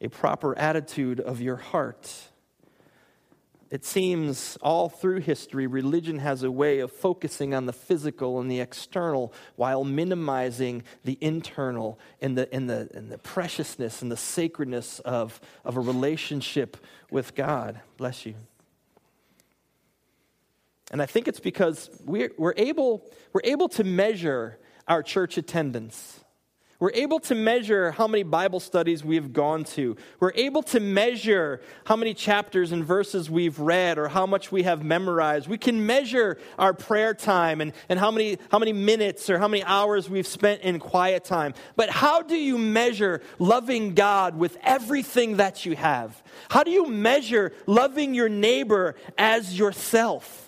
a 0.00 0.08
proper 0.08 0.56
attitude 0.58 1.20
of 1.20 1.40
your 1.40 1.56
heart. 1.56 2.10
It 3.68 3.84
seems 3.84 4.56
all 4.62 4.88
through 4.88 5.20
history, 5.20 5.66
religion 5.66 6.20
has 6.20 6.44
a 6.44 6.50
way 6.50 6.78
of 6.78 6.92
focusing 6.92 7.52
on 7.52 7.66
the 7.66 7.72
physical 7.72 8.38
and 8.40 8.48
the 8.48 8.60
external 8.60 9.32
while 9.56 9.82
minimizing 9.82 10.84
the 11.04 11.18
internal 11.20 11.98
and 12.20 12.38
the, 12.38 12.52
and 12.54 12.70
the, 12.70 12.88
and 12.94 13.10
the 13.10 13.18
preciousness 13.18 14.02
and 14.02 14.12
the 14.12 14.16
sacredness 14.16 15.00
of, 15.00 15.40
of 15.64 15.76
a 15.76 15.80
relationship 15.80 16.76
with 17.10 17.34
God. 17.34 17.80
Bless 17.96 18.24
you. 18.24 18.34
And 20.92 21.02
I 21.02 21.06
think 21.06 21.26
it's 21.26 21.40
because 21.40 21.90
we're, 22.04 22.30
we're, 22.38 22.54
able, 22.56 23.10
we're 23.32 23.40
able 23.42 23.68
to 23.70 23.82
measure 23.82 24.60
our 24.86 25.02
church 25.02 25.36
attendance 25.36 26.20
we're 26.78 26.92
able 26.92 27.20
to 27.20 27.34
measure 27.34 27.90
how 27.90 28.06
many 28.06 28.22
Bible 28.22 28.60
studies 28.60 29.02
we've 29.02 29.32
gone 29.32 29.64
to. 29.64 29.96
We're 30.20 30.32
able 30.34 30.62
to 30.64 30.80
measure 30.80 31.60
how 31.84 31.96
many 31.96 32.12
chapters 32.12 32.72
and 32.72 32.84
verses 32.84 33.30
we've 33.30 33.58
read 33.58 33.98
or 33.98 34.08
how 34.08 34.26
much 34.26 34.52
we 34.52 34.64
have 34.64 34.84
memorized. 34.84 35.48
We 35.48 35.56
can 35.56 35.86
measure 35.86 36.38
our 36.58 36.74
prayer 36.74 37.14
time 37.14 37.60
and, 37.60 37.72
and 37.88 37.98
how, 37.98 38.10
many, 38.10 38.38
how 38.50 38.58
many 38.58 38.74
minutes 38.74 39.30
or 39.30 39.38
how 39.38 39.48
many 39.48 39.64
hours 39.64 40.10
we've 40.10 40.26
spent 40.26 40.62
in 40.62 40.78
quiet 40.78 41.24
time. 41.24 41.54
But 41.76 41.88
how 41.88 42.20
do 42.20 42.36
you 42.36 42.58
measure 42.58 43.22
loving 43.38 43.94
God 43.94 44.36
with 44.36 44.58
everything 44.62 45.38
that 45.38 45.64
you 45.64 45.76
have? 45.76 46.22
How 46.50 46.62
do 46.62 46.70
you 46.70 46.86
measure 46.86 47.52
loving 47.66 48.14
your 48.14 48.28
neighbor 48.28 48.96
as 49.16 49.58
yourself? 49.58 50.45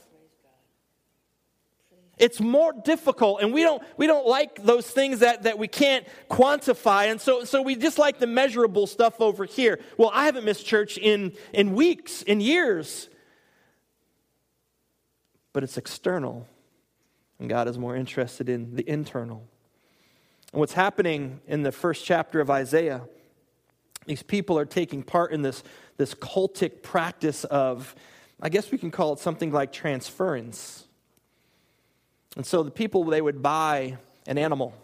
It's 2.18 2.40
more 2.40 2.72
difficult, 2.72 3.42
and 3.42 3.52
we 3.52 3.62
don't, 3.62 3.82
we 3.96 4.06
don't 4.06 4.26
like 4.26 4.62
those 4.64 4.88
things 4.88 5.20
that, 5.20 5.44
that 5.44 5.58
we 5.58 5.68
can't 5.68 6.06
quantify. 6.28 7.10
And 7.10 7.20
so, 7.20 7.44
so 7.44 7.62
we 7.62 7.76
just 7.76 7.98
like 7.98 8.18
the 8.18 8.26
measurable 8.26 8.86
stuff 8.86 9.20
over 9.20 9.44
here. 9.44 9.78
Well, 9.96 10.10
I 10.12 10.24
haven't 10.24 10.44
missed 10.44 10.66
church 10.66 10.98
in, 10.98 11.32
in 11.52 11.74
weeks, 11.74 12.22
in 12.22 12.40
years. 12.40 13.08
But 15.52 15.62
it's 15.62 15.76
external, 15.76 16.46
and 17.38 17.48
God 17.48 17.68
is 17.68 17.78
more 17.78 17.96
interested 17.96 18.48
in 18.48 18.74
the 18.74 18.88
internal. 18.88 19.46
And 20.52 20.60
what's 20.60 20.72
happening 20.72 21.40
in 21.46 21.62
the 21.62 21.72
first 21.72 22.04
chapter 22.04 22.40
of 22.40 22.50
Isaiah, 22.50 23.02
these 24.06 24.22
people 24.22 24.58
are 24.58 24.64
taking 24.64 25.02
part 25.02 25.32
in 25.32 25.42
this, 25.42 25.62
this 25.98 26.14
cultic 26.14 26.82
practice 26.82 27.44
of, 27.44 27.94
I 28.40 28.48
guess 28.48 28.70
we 28.70 28.78
can 28.78 28.90
call 28.90 29.12
it 29.12 29.18
something 29.20 29.52
like 29.52 29.72
transference 29.72 30.87
and 32.36 32.46
so 32.46 32.62
the 32.62 32.70
people, 32.70 33.04
they 33.04 33.20
would 33.20 33.42
buy 33.42 33.98
an 34.26 34.38
animal, 34.38 34.74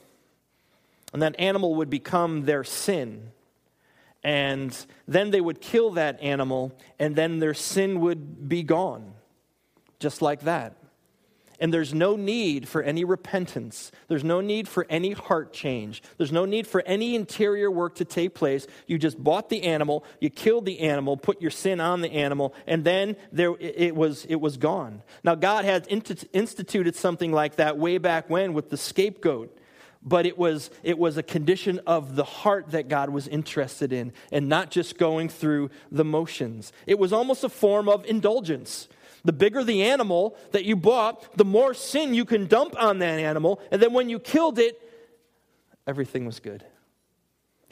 and 1.12 1.22
that 1.22 1.36
animal 1.38 1.76
would 1.76 1.90
become 1.90 2.44
their 2.44 2.64
sin. 2.64 3.30
And 4.22 4.74
then 5.06 5.30
they 5.30 5.40
would 5.40 5.60
kill 5.60 5.90
that 5.92 6.20
animal, 6.22 6.72
and 6.98 7.14
then 7.14 7.40
their 7.40 7.54
sin 7.54 8.00
would 8.00 8.48
be 8.48 8.62
gone, 8.62 9.12
just 9.98 10.22
like 10.22 10.40
that. 10.42 10.74
And 11.64 11.73
there's 11.73 11.94
no 11.94 12.14
need 12.14 12.68
for 12.68 12.83
any 12.83 13.04
repentance. 13.04 13.90
There's 14.09 14.23
no 14.23 14.42
need 14.42 14.68
for 14.68 14.85
any 14.90 15.12
heart 15.12 15.54
change. 15.54 16.02
There's 16.18 16.30
no 16.30 16.44
need 16.44 16.66
for 16.66 16.83
any 16.85 17.14
interior 17.14 17.71
work 17.71 17.94
to 17.94 18.04
take 18.04 18.35
place. 18.35 18.66
You 18.87 18.99
just 18.99 19.25
bought 19.25 19.49
the 19.49 19.62
animal, 19.62 20.04
you 20.21 20.28
killed 20.28 20.66
the 20.66 20.80
animal, 20.80 21.16
put 21.16 21.40
your 21.40 21.50
sin 21.50 21.80
on 21.80 22.02
the 22.02 22.12
animal, 22.12 22.52
and 22.66 22.85
then 22.85 23.16
there, 23.33 23.54
it, 23.59 23.97
was, 23.97 24.26
it 24.26 24.35
was 24.35 24.59
gone. 24.59 25.00
Now, 25.23 25.37
God 25.37 25.64
had 25.64 25.87
instituted 25.88 26.97
something 26.97 27.33
like 27.33 27.56
that 27.56 27.78
way 27.78 27.97
back 27.97 28.28
when 28.28 28.52
with 28.52 28.68
the 28.68 28.76
scapegoat 28.76 29.59
but 30.06 30.26
it 30.26 30.37
was, 30.37 30.71
it 30.83 30.99
was 30.99 31.16
a 31.16 31.23
condition 31.23 31.80
of 31.87 32.14
the 32.14 32.25
heart 32.25 32.73
that 32.73 32.88
God 32.88 33.09
was 33.09 33.26
interested 33.26 33.90
in 33.90 34.12
and 34.30 34.50
not 34.50 34.71
just 34.71 34.99
going 34.99 35.30
through 35.30 35.71
the 35.90 36.04
motions. 36.04 36.75
It 36.87 36.99
was 36.99 37.11
almost 37.11 37.42
a 37.42 37.49
form 37.49 37.88
of 37.88 38.04
indulgence. 38.04 38.87
The 39.25 39.33
bigger 39.33 39.64
the 39.64 39.85
animal 39.85 40.37
that 40.52 40.64
you 40.64 40.76
bought, 40.76 41.37
the 41.37 41.45
more 41.45 41.73
sin 41.75 42.14
you 42.14 42.25
can 42.25 42.47
dump 42.47 42.81
on 42.81 42.99
that 42.99 43.19
animal. 43.19 43.61
And 43.71 43.81
then 43.81 43.93
when 43.93 44.09
you 44.09 44.19
killed 44.19 44.59
it, 44.59 44.81
everything 45.87 46.26
was 46.26 46.40
good. 46.40 46.64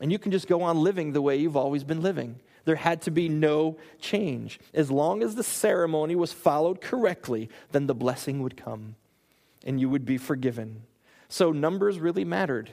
And 0.00 0.10
you 0.10 0.18
can 0.18 0.32
just 0.32 0.48
go 0.48 0.62
on 0.62 0.82
living 0.82 1.12
the 1.12 1.22
way 1.22 1.36
you've 1.36 1.56
always 1.56 1.84
been 1.84 2.00
living. 2.00 2.40
There 2.64 2.76
had 2.76 3.02
to 3.02 3.10
be 3.10 3.28
no 3.28 3.76
change. 4.00 4.60
As 4.72 4.90
long 4.90 5.22
as 5.22 5.34
the 5.34 5.42
ceremony 5.42 6.14
was 6.14 6.32
followed 6.32 6.80
correctly, 6.80 7.50
then 7.72 7.86
the 7.86 7.94
blessing 7.94 8.42
would 8.42 8.56
come 8.56 8.96
and 9.64 9.80
you 9.80 9.88
would 9.88 10.04
be 10.04 10.18
forgiven. 10.18 10.82
So 11.28 11.52
numbers 11.52 11.98
really 11.98 12.24
mattered 12.24 12.70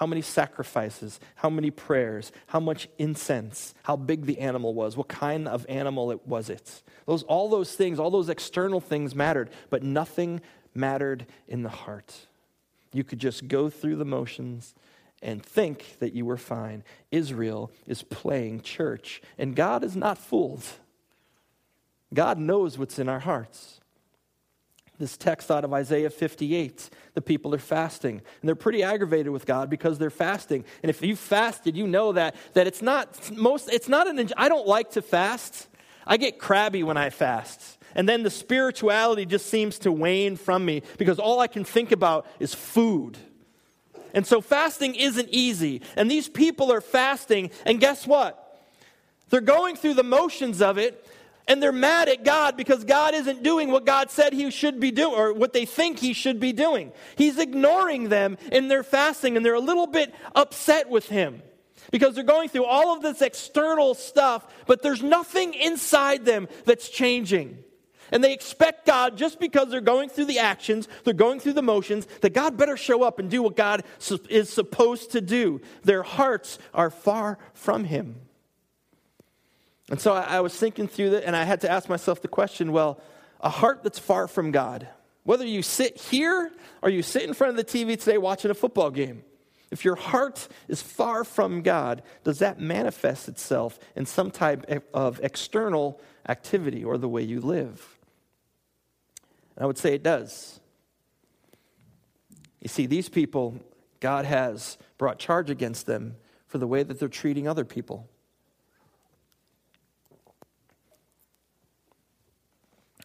how 0.00 0.06
many 0.06 0.22
sacrifices, 0.22 1.20
how 1.34 1.50
many 1.50 1.70
prayers, 1.70 2.32
how 2.46 2.58
much 2.58 2.88
incense, 2.96 3.74
how 3.82 3.96
big 3.96 4.24
the 4.24 4.38
animal 4.38 4.72
was, 4.72 4.96
what 4.96 5.08
kind 5.08 5.46
of 5.46 5.66
animal 5.68 6.10
it 6.10 6.26
was 6.26 6.48
it. 6.48 6.82
Those, 7.04 7.22
all 7.24 7.50
those 7.50 7.76
things, 7.76 7.98
all 7.98 8.10
those 8.10 8.30
external 8.30 8.80
things 8.80 9.14
mattered, 9.14 9.50
but 9.68 9.82
nothing 9.82 10.40
mattered 10.74 11.26
in 11.46 11.64
the 11.64 11.68
heart. 11.68 12.14
You 12.94 13.04
could 13.04 13.18
just 13.18 13.46
go 13.46 13.68
through 13.68 13.96
the 13.96 14.06
motions 14.06 14.74
and 15.20 15.44
think 15.44 15.98
that 15.98 16.14
you 16.14 16.24
were 16.24 16.38
fine. 16.38 16.82
Israel 17.10 17.70
is 17.86 18.02
playing 18.02 18.62
church, 18.62 19.20
and 19.36 19.54
God 19.54 19.84
is 19.84 19.96
not 19.96 20.16
fooled. 20.16 20.64
God 22.14 22.38
knows 22.38 22.78
what's 22.78 22.98
in 22.98 23.06
our 23.06 23.20
hearts 23.20 23.79
this 25.00 25.16
text 25.16 25.50
out 25.50 25.64
of 25.64 25.72
Isaiah 25.72 26.10
58. 26.10 26.90
The 27.14 27.20
people 27.20 27.54
are 27.54 27.58
fasting. 27.58 28.22
And 28.40 28.48
they're 28.48 28.54
pretty 28.54 28.84
aggravated 28.84 29.32
with 29.32 29.46
God 29.46 29.68
because 29.68 29.98
they're 29.98 30.10
fasting. 30.10 30.64
And 30.82 30.90
if 30.90 31.02
you 31.02 31.16
fasted, 31.16 31.76
you 31.76 31.88
know 31.88 32.12
that, 32.12 32.36
that 32.52 32.68
it's 32.68 32.82
not 32.82 33.32
most, 33.32 33.72
it's 33.72 33.88
not 33.88 34.06
an, 34.06 34.30
I 34.36 34.48
don't 34.48 34.68
like 34.68 34.92
to 34.92 35.02
fast. 35.02 35.66
I 36.06 36.16
get 36.16 36.38
crabby 36.38 36.82
when 36.82 36.96
I 36.96 37.10
fast. 37.10 37.78
And 37.94 38.08
then 38.08 38.22
the 38.22 38.30
spirituality 38.30 39.26
just 39.26 39.46
seems 39.46 39.80
to 39.80 39.90
wane 39.90 40.36
from 40.36 40.64
me 40.64 40.82
because 40.98 41.18
all 41.18 41.40
I 41.40 41.48
can 41.48 41.64
think 41.64 41.90
about 41.90 42.26
is 42.38 42.54
food. 42.54 43.18
And 44.14 44.26
so 44.26 44.40
fasting 44.40 44.94
isn't 44.94 45.28
easy. 45.30 45.82
And 45.96 46.10
these 46.10 46.28
people 46.28 46.72
are 46.72 46.80
fasting, 46.80 47.50
and 47.64 47.80
guess 47.80 48.06
what? 48.06 48.60
They're 49.28 49.40
going 49.40 49.76
through 49.76 49.94
the 49.94 50.02
motions 50.02 50.60
of 50.60 50.78
it, 50.78 51.06
and 51.50 51.60
they're 51.60 51.72
mad 51.72 52.08
at 52.08 52.22
God 52.22 52.56
because 52.56 52.84
God 52.84 53.12
isn't 53.12 53.42
doing 53.42 53.72
what 53.72 53.84
God 53.84 54.08
said 54.08 54.32
he 54.32 54.52
should 54.52 54.78
be 54.78 54.92
doing 54.92 55.16
or 55.16 55.32
what 55.32 55.52
they 55.52 55.66
think 55.66 55.98
he 55.98 56.12
should 56.12 56.38
be 56.38 56.52
doing. 56.52 56.92
He's 57.16 57.38
ignoring 57.38 58.08
them 58.08 58.38
in 58.52 58.68
their 58.68 58.84
fasting 58.84 59.36
and 59.36 59.44
they're 59.44 59.54
a 59.54 59.60
little 59.60 59.88
bit 59.88 60.14
upset 60.36 60.88
with 60.88 61.08
him 61.08 61.42
because 61.90 62.14
they're 62.14 62.22
going 62.22 62.50
through 62.50 62.66
all 62.66 62.94
of 62.94 63.02
this 63.02 63.20
external 63.20 63.94
stuff, 63.94 64.46
but 64.66 64.80
there's 64.82 65.02
nothing 65.02 65.54
inside 65.54 66.24
them 66.24 66.46
that's 66.66 66.88
changing. 66.88 67.58
And 68.12 68.22
they 68.22 68.32
expect 68.32 68.86
God, 68.86 69.18
just 69.18 69.40
because 69.40 69.70
they're 69.70 69.80
going 69.80 70.08
through 70.08 70.26
the 70.26 70.38
actions, 70.38 70.86
they're 71.02 71.14
going 71.14 71.40
through 71.40 71.54
the 71.54 71.62
motions, 71.62 72.06
that 72.20 72.32
God 72.32 72.56
better 72.56 72.76
show 72.76 73.02
up 73.02 73.18
and 73.18 73.28
do 73.28 73.42
what 73.42 73.56
God 73.56 73.82
is 74.28 74.50
supposed 74.50 75.10
to 75.12 75.20
do. 75.20 75.60
Their 75.82 76.04
hearts 76.04 76.60
are 76.72 76.90
far 76.90 77.38
from 77.54 77.82
Him. 77.82 78.20
And 79.90 80.00
so 80.00 80.12
I, 80.12 80.36
I 80.36 80.40
was 80.40 80.56
thinking 80.56 80.88
through 80.88 81.10
that, 81.10 81.24
and 81.26 81.36
I 81.36 81.44
had 81.44 81.60
to 81.62 81.70
ask 81.70 81.88
myself 81.88 82.22
the 82.22 82.28
question 82.28 82.72
well, 82.72 83.00
a 83.40 83.50
heart 83.50 83.82
that's 83.82 83.98
far 83.98 84.28
from 84.28 84.52
God, 84.52 84.88
whether 85.24 85.44
you 85.44 85.62
sit 85.62 85.98
here 85.98 86.50
or 86.82 86.88
you 86.88 87.02
sit 87.02 87.24
in 87.24 87.34
front 87.34 87.50
of 87.50 87.56
the 87.56 87.64
TV 87.64 87.98
today 87.98 88.16
watching 88.16 88.50
a 88.50 88.54
football 88.54 88.90
game, 88.90 89.24
if 89.70 89.84
your 89.84 89.96
heart 89.96 90.48
is 90.68 90.82
far 90.82 91.24
from 91.24 91.62
God, 91.62 92.02
does 92.24 92.40
that 92.40 92.58
manifest 92.58 93.28
itself 93.28 93.78
in 93.94 94.04
some 94.06 94.30
type 94.30 94.66
of 94.92 95.20
external 95.22 96.00
activity 96.28 96.82
or 96.82 96.98
the 96.98 97.08
way 97.08 97.22
you 97.22 97.40
live? 97.40 97.98
And 99.56 99.64
I 99.64 99.66
would 99.66 99.78
say 99.78 99.94
it 99.94 100.02
does. 100.02 100.60
You 102.60 102.68
see, 102.68 102.86
these 102.86 103.08
people, 103.08 103.60
God 104.00 104.24
has 104.24 104.76
brought 104.98 105.18
charge 105.18 105.50
against 105.50 105.86
them 105.86 106.16
for 106.46 106.58
the 106.58 106.66
way 106.66 106.82
that 106.82 106.98
they're 106.98 107.08
treating 107.08 107.46
other 107.46 107.64
people. 107.64 108.08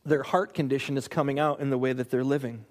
Their 0.05 0.23
heart 0.23 0.53
condition 0.53 0.97
is 0.97 1.07
coming 1.07 1.39
out 1.39 1.59
in 1.59 1.69
the 1.69 1.77
way 1.77 1.91
that 1.93 2.09
they're 2.09 2.23
living. 2.23 2.65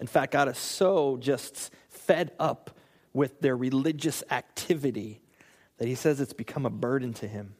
In 0.00 0.06
fact, 0.06 0.32
God 0.32 0.48
is 0.48 0.58
so 0.58 1.16
just 1.16 1.70
fed 1.88 2.32
up 2.38 2.76
with 3.12 3.40
their 3.40 3.56
religious 3.56 4.24
activity 4.30 5.20
that 5.78 5.86
he 5.86 5.94
says 5.94 6.20
it's 6.20 6.32
become 6.32 6.66
a 6.66 6.70
burden 6.70 7.12
to 7.14 7.28
him. 7.28 7.54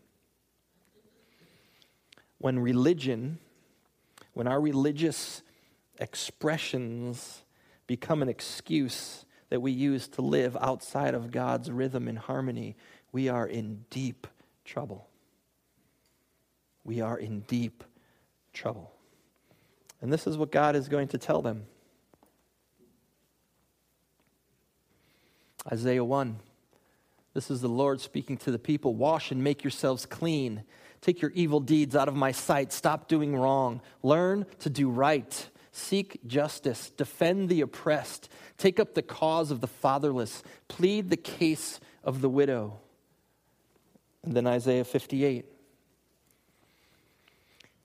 When 2.38 2.59
religion, 2.59 3.38
when 4.35 4.47
our 4.47 4.61
religious 4.61 5.42
expressions 5.99 7.42
become 7.87 8.21
an 8.21 8.28
excuse 8.28 9.25
that 9.50 9.61
we 9.61 9.71
use 9.71 10.09
to 10.09 10.23
live 10.23 10.56
outside 10.61 11.14
of 11.14 11.30
God's 11.30 11.71
rhythm 11.71 12.09
and 12.09 12.18
harmony, 12.18 12.76
we 13.12 13.28
are 13.28 13.47
in 13.47 13.85
deep 13.90 14.26
trouble. 14.64 15.09
We 16.83 17.00
are 17.00 17.16
in 17.16 17.40
deep 17.40 17.85
trouble. 18.52 18.93
And 20.04 20.12
this 20.12 20.26
is 20.26 20.37
what 20.37 20.52
God 20.52 20.76
is 20.76 20.87
going 20.87 21.08
to 21.08 21.18
tell 21.18 21.40
them. 21.40 21.64
Isaiah 25.73 26.04
1. 26.04 26.37
This 27.32 27.50
is 27.50 27.62
the 27.62 27.70
Lord 27.70 28.02
speaking 28.02 28.37
to 28.37 28.50
the 28.50 28.58
people 28.58 28.94
Wash 28.94 29.30
and 29.30 29.42
make 29.42 29.64
yourselves 29.64 30.04
clean. 30.04 30.64
Take 31.00 31.23
your 31.23 31.30
evil 31.30 31.58
deeds 31.58 31.96
out 31.96 32.08
of 32.08 32.14
my 32.14 32.32
sight. 32.32 32.70
Stop 32.70 33.08
doing 33.08 33.34
wrong. 33.34 33.80
Learn 34.02 34.44
to 34.58 34.68
do 34.68 34.90
right. 34.90 35.49
Seek 35.73 36.20
justice. 36.26 36.90
Defend 36.90 37.49
the 37.49 37.62
oppressed. 37.62 38.28
Take 38.58 38.78
up 38.78 38.92
the 38.92 39.00
cause 39.00 39.50
of 39.50 39.62
the 39.62 39.66
fatherless. 39.66 40.42
Plead 40.68 41.08
the 41.08 41.16
case 41.16 41.80
of 42.02 42.20
the 42.20 42.28
widow. 42.28 42.78
And 44.23 44.37
then 44.37 44.46
Isaiah 44.46 44.84
58. 44.84 45.53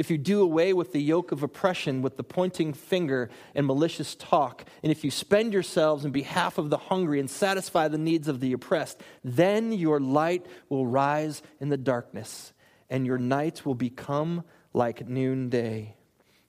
If 0.00 0.10
you 0.10 0.16
do 0.16 0.40
away 0.40 0.72
with 0.72 0.92
the 0.92 1.02
yoke 1.02 1.30
of 1.30 1.42
oppression, 1.42 2.00
with 2.00 2.16
the 2.16 2.24
pointing 2.24 2.72
finger 2.72 3.28
and 3.54 3.66
malicious 3.66 4.14
talk, 4.14 4.64
and 4.82 4.90
if 4.90 5.04
you 5.04 5.10
spend 5.10 5.52
yourselves 5.52 6.06
in 6.06 6.10
behalf 6.10 6.56
of 6.56 6.70
the 6.70 6.78
hungry 6.78 7.20
and 7.20 7.28
satisfy 7.28 7.86
the 7.86 7.98
needs 7.98 8.26
of 8.26 8.40
the 8.40 8.54
oppressed, 8.54 8.98
then 9.22 9.72
your 9.72 10.00
light 10.00 10.46
will 10.70 10.86
rise 10.86 11.42
in 11.60 11.68
the 11.68 11.76
darkness, 11.76 12.54
and 12.88 13.04
your 13.04 13.18
nights 13.18 13.66
will 13.66 13.74
become 13.74 14.42
like 14.72 15.06
noonday. 15.06 15.94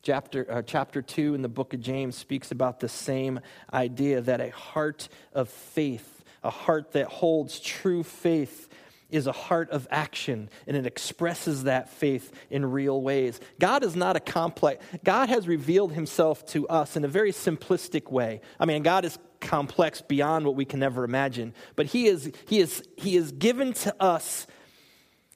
Chapter, 0.02 0.50
uh, 0.50 0.62
chapter 0.62 1.02
2 1.02 1.36
in 1.36 1.42
the 1.42 1.50
book 1.50 1.74
of 1.74 1.82
James 1.82 2.16
speaks 2.16 2.52
about 2.52 2.80
the 2.80 2.88
same 2.88 3.42
idea 3.74 4.22
that 4.22 4.40
a 4.40 4.52
heart 4.52 5.10
of 5.34 5.50
faith, 5.50 6.24
a 6.42 6.50
heart 6.50 6.94
that 6.94 7.08
holds 7.08 7.60
true 7.60 8.04
faith, 8.04 8.70
is 9.12 9.28
a 9.28 9.32
heart 9.32 9.70
of 9.70 9.88
action 9.92 10.50
and 10.68 10.76
it 10.76 10.86
expresses 10.86 11.64
that 11.64 11.90
faith 11.90 12.32
in 12.50 12.66
real 12.66 13.02
ways. 13.02 13.40
God 13.60 13.84
is 13.84 13.96
not 13.96 14.16
a 14.16 14.20
complex, 14.20 14.84
God 15.04 15.30
has 15.30 15.48
revealed 15.48 15.94
himself 15.94 16.46
to 16.48 16.68
us 16.68 16.96
in 16.96 17.04
a 17.04 17.08
very 17.08 17.32
simplistic 17.32 18.12
way. 18.12 18.42
I 18.60 18.66
mean, 18.66 18.84
God 18.84 19.06
is 19.06 19.18
complex 19.40 20.02
beyond 20.02 20.46
what 20.46 20.56
we 20.56 20.66
can 20.66 20.84
ever 20.84 21.04
imagine, 21.04 21.54
but 21.76 21.88
he 21.88 22.08
is, 22.08 22.32
he 22.48 22.60
is, 22.60 22.84
he 22.96 23.16
is 23.16 23.32
given 23.32 23.74
to 23.74 23.96
us 24.02 24.48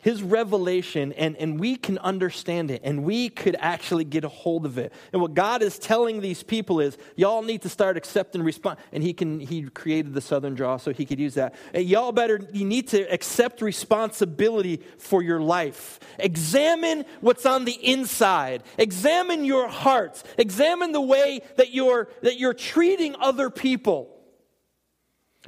his 0.05 0.21
revelation, 0.21 1.13
and, 1.13 1.35
and 1.37 1.59
we 1.59 1.75
can 1.75 1.97
understand 1.97 2.69
it, 2.69 2.79
and 2.83 3.03
we 3.03 3.27
could 3.27 3.55
actually 3.57 4.03
get 4.03 4.23
a 4.23 4.29
hold 4.29 4.63
of 4.63 4.77
it. 4.77 4.93
And 5.11 5.19
what 5.19 5.33
God 5.33 5.63
is 5.63 5.79
telling 5.79 6.21
these 6.21 6.43
people 6.43 6.79
is, 6.79 6.95
y'all 7.15 7.41
need 7.41 7.63
to 7.63 7.69
start 7.69 7.97
accepting 7.97 8.43
response. 8.43 8.79
And 8.91 9.01
he 9.01 9.13
can 9.13 9.39
he 9.39 9.63
created 9.63 10.13
the 10.13 10.21
southern 10.21 10.53
draw, 10.53 10.77
so 10.77 10.93
he 10.93 11.07
could 11.07 11.19
use 11.19 11.33
that. 11.33 11.55
And 11.73 11.85
y'all 11.85 12.11
better 12.11 12.39
you 12.53 12.65
need 12.65 12.89
to 12.89 13.01
accept 13.11 13.63
responsibility 13.63 14.83
for 14.99 15.23
your 15.23 15.41
life. 15.41 15.99
Examine 16.19 17.05
what's 17.21 17.47
on 17.47 17.65
the 17.65 17.73
inside. 17.73 18.61
Examine 18.77 19.43
your 19.43 19.67
hearts. 19.67 20.23
Examine 20.37 20.91
the 20.91 21.01
way 21.01 21.41
that 21.55 21.73
you're 21.73 22.09
that 22.21 22.37
you're 22.37 22.53
treating 22.53 23.15
other 23.19 23.49
people. 23.49 24.14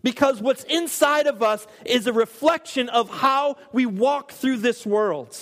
Because 0.03 0.41
what's 0.41 0.63
inside 0.63 1.27
of 1.27 1.41
us 1.41 1.65
is 1.85 2.07
a 2.07 2.13
reflection 2.13 2.89
of 2.89 3.09
how 3.09 3.57
we 3.71 3.85
walk 3.85 4.31
through 4.31 4.57
this 4.57 4.85
world. 4.85 5.35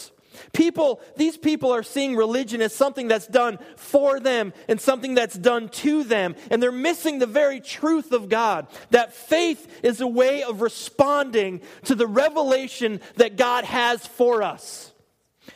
People, 0.53 1.01
these 1.15 1.37
people 1.37 1.71
are 1.71 1.83
seeing 1.83 2.15
religion 2.15 2.61
as 2.61 2.73
something 2.73 3.07
that's 3.07 3.27
done 3.27 3.59
for 3.75 4.19
them 4.19 4.53
and 4.67 4.79
something 4.79 5.15
that's 5.15 5.37
done 5.37 5.69
to 5.69 6.03
them. 6.03 6.35
And 6.49 6.61
they're 6.61 6.71
missing 6.71 7.19
the 7.19 7.25
very 7.25 7.59
truth 7.59 8.11
of 8.11 8.29
God. 8.29 8.67
That 8.91 9.13
faith 9.13 9.79
is 9.83 10.01
a 10.01 10.07
way 10.07 10.43
of 10.43 10.61
responding 10.61 11.61
to 11.85 11.95
the 11.95 12.07
revelation 12.07 12.99
that 13.15 13.37
God 13.37 13.65
has 13.65 14.05
for 14.05 14.43
us. 14.43 14.91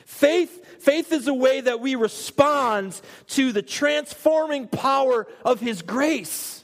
Faith, 0.06 0.82
faith 0.82 1.12
is 1.12 1.28
a 1.28 1.34
way 1.34 1.62
that 1.62 1.80
we 1.80 1.96
respond 1.96 3.00
to 3.28 3.52
the 3.52 3.62
transforming 3.62 4.68
power 4.68 5.28
of 5.46 5.60
His 5.60 5.82
grace. 5.82 6.64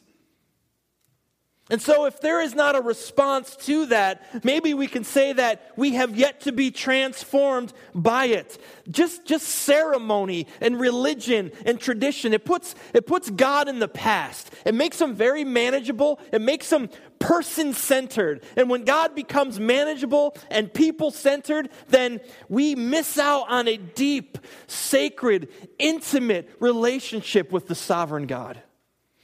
And 1.72 1.82
so, 1.82 2.06
if 2.06 2.22
there 2.22 2.42
is 2.42 2.54
not 2.54 2.76
a 2.76 2.82
response 2.82 3.56
to 3.62 3.88
that, 3.88 4.46
maybe 4.46 4.76
we 4.76 4.86
can 4.86 5.04
say 5.04 5.34
that 5.34 5.72
we 5.76 5.96
have 5.96 6.16
yet 6.16 6.42
to 6.42 6.52
be 6.52 6.70
transformed 6.70 7.74
by 7.96 8.26
it. 8.26 8.60
Just, 8.92 9.26
just 9.26 9.48
ceremony 9.48 10.46
and 10.62 10.80
religion 10.80 11.52
and 11.66 11.80
tradition, 11.80 12.36
it 12.36 12.46
puts, 12.46 12.76
it 12.94 13.08
puts 13.08 13.32
God 13.32 13.68
in 13.68 13.80
the 13.80 13.88
past. 13.88 14.54
It 14.64 14.76
makes 14.76 15.02
him 15.02 15.16
very 15.16 15.44
manageable, 15.44 16.20
it 16.32 16.42
makes 16.42 16.72
him 16.72 16.88
person 17.18 17.74
centered. 17.74 18.44
And 18.56 18.70
when 18.70 18.86
God 18.86 19.16
becomes 19.16 19.60
manageable 19.60 20.38
and 20.52 20.72
people 20.72 21.10
centered, 21.10 21.70
then 21.88 22.20
we 22.48 22.76
miss 22.76 23.18
out 23.18 23.50
on 23.50 23.68
a 23.68 23.78
deep, 23.78 24.38
sacred, 24.68 25.50
intimate 25.80 26.48
relationship 26.60 27.52
with 27.52 27.68
the 27.68 27.74
sovereign 27.74 28.28
God. 28.28 28.62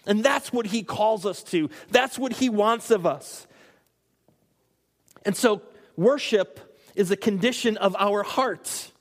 And 0.06 0.24
that's 0.24 0.52
what 0.52 0.68
he 0.68 0.84
calls 0.84 1.26
us 1.26 1.44
to. 1.44 1.70
That's 1.92 2.18
what 2.18 2.34
he 2.34 2.50
wants 2.50 2.92
of 2.92 3.06
us. 3.06 3.48
And 5.24 5.38
so, 5.38 5.62
worship 5.96 6.78
is 6.96 7.12
a 7.12 7.16
condition 7.16 7.78
of 7.78 7.96
our 8.00 8.24
hearts. 8.24 8.92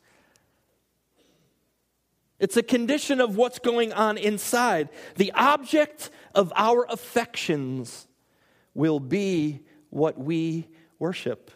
It's 2.39 2.57
a 2.57 2.63
condition 2.63 3.21
of 3.21 3.37
what's 3.37 3.59
going 3.59 3.93
on 3.93 4.17
inside. 4.17 4.89
The 5.17 5.33
object 5.33 6.11
of 6.35 6.53
our 6.57 6.87
affections 6.89 8.07
will 8.75 9.01
be 9.01 9.61
what 9.91 10.19
we 10.19 10.69
worship. 10.99 11.51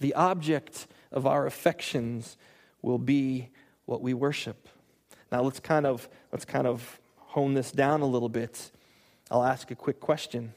The 0.00 0.14
object 0.14 0.86
of 1.10 1.26
our 1.26 1.46
affections 1.46 2.36
will 2.82 2.98
be 2.98 3.50
what 3.86 4.02
we 4.02 4.14
worship. 4.14 4.68
Now 5.30 5.42
let's 5.42 5.60
kind 5.60 5.86
of 5.86 6.08
let's 6.32 6.44
kind 6.44 6.66
of 6.66 7.00
hone 7.32 7.54
this 7.54 7.72
down 7.72 8.02
a 8.02 8.06
little 8.06 8.28
bit, 8.28 8.70
I'll 9.30 9.44
ask 9.44 9.70
a 9.70 9.74
quick 9.74 10.00
question. 10.00 10.54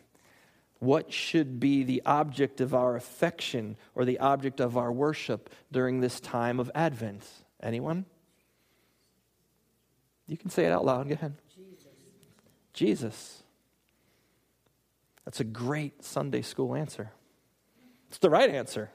What 0.80 1.14
should 1.14 1.60
be 1.60 1.84
the 1.84 2.02
object 2.06 2.60
of 2.60 2.74
our 2.74 2.96
affection 2.96 3.78
or 3.96 4.04
the 4.04 4.20
object 4.20 4.60
of 4.60 4.78
our 4.78 4.92
worship 4.92 5.50
during 5.72 6.02
this 6.02 6.20
time 6.20 6.60
of 6.60 6.70
Advent? 6.76 7.26
Anyone? 7.64 8.06
You 10.28 10.38
can 10.38 10.50
say 10.50 10.66
it 10.66 10.72
out 10.72 10.84
loud. 10.84 11.08
Go 11.08 11.14
ahead. 11.14 11.36
Jesus. 11.56 11.88
Jesus. 12.74 13.44
That's 15.24 15.40
a 15.40 15.46
great 15.46 16.04
Sunday 16.04 16.42
school 16.42 16.76
answer. 16.76 17.12
It's 18.10 18.18
the 18.18 18.30
right 18.30 18.50
answer. 18.50 18.92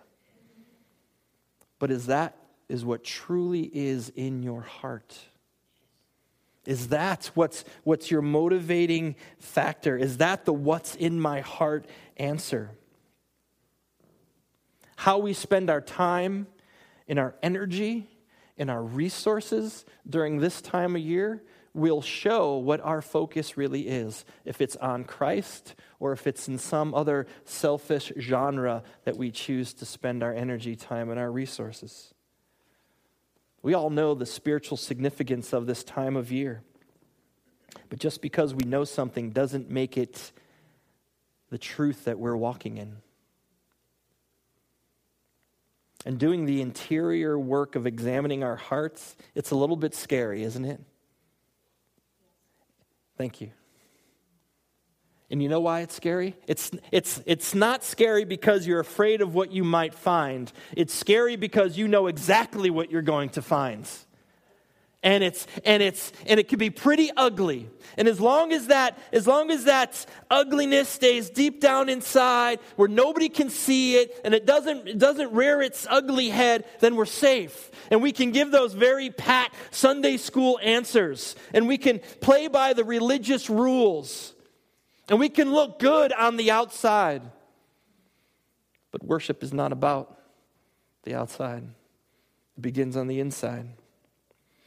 But 1.78 1.90
is 1.90 2.06
that 2.06 2.36
is 2.68 2.84
what 2.84 3.02
truly 3.02 3.62
is 3.62 4.10
in 4.10 4.42
your 4.42 4.60
heart? 4.60 5.18
Is 6.66 6.88
that 6.88 7.30
what's, 7.34 7.64
what's 7.84 8.10
your 8.10 8.22
motivating 8.22 9.16
factor? 9.38 9.96
Is 9.96 10.18
that 10.18 10.44
the 10.44 10.52
what's 10.52 10.94
in 10.94 11.20
my 11.20 11.40
heart 11.40 11.86
answer? 12.16 12.70
How 14.96 15.18
we 15.18 15.32
spend 15.32 15.70
our 15.70 15.80
time 15.80 16.46
in 17.06 17.18
our 17.18 17.34
energy 17.42 18.08
in 18.60 18.68
our 18.68 18.82
resources 18.82 19.86
during 20.08 20.36
this 20.36 20.60
time 20.60 20.94
of 20.94 21.00
year 21.00 21.42
will 21.72 22.02
show 22.02 22.58
what 22.58 22.78
our 22.82 23.00
focus 23.00 23.56
really 23.56 23.88
is. 23.88 24.26
If 24.44 24.60
it's 24.60 24.76
on 24.76 25.04
Christ 25.04 25.74
or 25.98 26.12
if 26.12 26.26
it's 26.26 26.46
in 26.46 26.58
some 26.58 26.92
other 26.92 27.26
selfish 27.46 28.12
genre 28.18 28.82
that 29.04 29.16
we 29.16 29.30
choose 29.30 29.72
to 29.74 29.86
spend 29.86 30.22
our 30.22 30.34
energy, 30.34 30.76
time, 30.76 31.08
and 31.08 31.18
our 31.18 31.32
resources. 31.32 32.12
We 33.62 33.74
all 33.74 33.90
know 33.90 34.14
the 34.14 34.26
spiritual 34.26 34.76
significance 34.76 35.52
of 35.52 35.66
this 35.66 35.84
time 35.84 36.16
of 36.16 36.32
year. 36.32 36.62
But 37.88 37.98
just 37.98 38.22
because 38.22 38.54
we 38.54 38.64
know 38.64 38.84
something 38.84 39.30
doesn't 39.30 39.70
make 39.70 39.96
it 39.96 40.32
the 41.50 41.58
truth 41.58 42.04
that 42.04 42.18
we're 42.18 42.36
walking 42.36 42.78
in. 42.78 42.96
And 46.06 46.18
doing 46.18 46.46
the 46.46 46.62
interior 46.62 47.38
work 47.38 47.76
of 47.76 47.86
examining 47.86 48.42
our 48.42 48.56
hearts, 48.56 49.16
it's 49.34 49.50
a 49.50 49.56
little 49.56 49.76
bit 49.76 49.94
scary, 49.94 50.42
isn't 50.42 50.64
it? 50.64 50.80
Thank 53.18 53.42
you. 53.42 53.50
And 55.30 55.40
you 55.40 55.48
know 55.48 55.60
why 55.60 55.80
it's 55.80 55.94
scary? 55.94 56.34
It's, 56.48 56.72
it's, 56.90 57.22
it's 57.24 57.54
not 57.54 57.84
scary 57.84 58.24
because 58.24 58.66
you're 58.66 58.80
afraid 58.80 59.20
of 59.20 59.32
what 59.32 59.52
you 59.52 59.62
might 59.62 59.94
find. 59.94 60.52
It's 60.76 60.92
scary 60.92 61.36
because 61.36 61.78
you 61.78 61.86
know 61.86 62.08
exactly 62.08 62.68
what 62.68 62.90
you're 62.90 63.02
going 63.02 63.28
to 63.30 63.42
find. 63.42 63.88
And 65.02 65.24
it's 65.24 65.46
and 65.64 65.82
it's 65.82 66.12
and 66.26 66.38
it 66.38 66.48
can 66.48 66.58
be 66.58 66.68
pretty 66.68 67.10
ugly. 67.16 67.70
And 67.96 68.06
as 68.06 68.20
long 68.20 68.52
as 68.52 68.66
that 68.66 68.98
as 69.14 69.26
long 69.26 69.50
as 69.50 69.64
that 69.64 70.04
ugliness 70.30 70.90
stays 70.90 71.30
deep 71.30 71.58
down 71.58 71.88
inside 71.88 72.60
where 72.76 72.88
nobody 72.88 73.30
can 73.30 73.48
see 73.48 73.96
it 73.96 74.20
and 74.26 74.34
it 74.34 74.44
doesn't 74.44 74.88
it 74.88 74.98
doesn't 74.98 75.32
rear 75.32 75.62
its 75.62 75.86
ugly 75.88 76.28
head, 76.28 76.66
then 76.80 76.96
we're 76.96 77.06
safe. 77.06 77.70
And 77.90 78.02
we 78.02 78.12
can 78.12 78.30
give 78.30 78.50
those 78.50 78.74
very 78.74 79.08
pat 79.08 79.54
Sunday 79.70 80.18
school 80.18 80.60
answers. 80.62 81.34
And 81.54 81.66
we 81.66 81.78
can 81.78 82.00
play 82.20 82.48
by 82.48 82.74
the 82.74 82.84
religious 82.84 83.48
rules. 83.48 84.34
And 85.10 85.18
we 85.18 85.28
can 85.28 85.52
look 85.52 85.80
good 85.80 86.12
on 86.12 86.36
the 86.36 86.52
outside. 86.52 87.22
But 88.92 89.04
worship 89.04 89.42
is 89.42 89.52
not 89.52 89.72
about 89.72 90.16
the 91.02 91.14
outside, 91.14 91.64
it 92.56 92.60
begins 92.60 92.96
on 92.96 93.08
the 93.08 93.20
inside. 93.20 93.68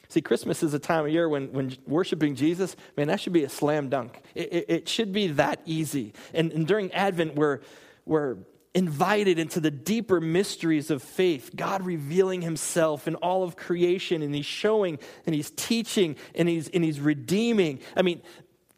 See, 0.10 0.22
Christmas 0.22 0.62
is 0.62 0.76
a 0.76 0.80
time 0.80 1.06
of 1.06 1.12
year 1.12 1.28
when, 1.28 1.52
when 1.54 1.76
worshiping 1.88 2.36
Jesus, 2.36 2.76
man, 2.96 3.08
that 3.08 3.20
should 3.20 3.34
be 3.34 3.46
a 3.46 3.50
slam 3.50 3.90
dunk. 3.90 4.22
It, 4.36 4.54
it, 4.54 4.66
it 4.68 4.90
should 4.90 5.12
be 5.12 5.28
that 5.28 5.62
easy. 5.66 6.14
And, 6.36 6.52
and 6.52 6.68
during 6.68 6.92
Advent, 6.92 7.34
we're, 7.36 7.62
we're 8.06 8.38
invited 8.76 9.40
into 9.40 9.60
the 9.60 9.72
deeper 9.72 10.20
mysteries 10.20 10.90
of 10.90 11.02
faith, 11.02 11.52
God 11.56 11.86
revealing 11.86 12.42
himself 12.42 13.08
in 13.08 13.16
all 13.16 13.44
of 13.44 13.56
creation, 13.56 14.22
and 14.22 14.34
he's 14.34 14.46
showing 14.46 15.00
and 15.26 15.34
he's 15.34 15.52
teaching 15.52 16.16
and 16.36 16.50
he's, 16.50 16.70
and 16.70 16.84
he's 16.84 17.00
redeeming. 17.00 17.80
I 17.96 18.02
mean, 18.02 18.22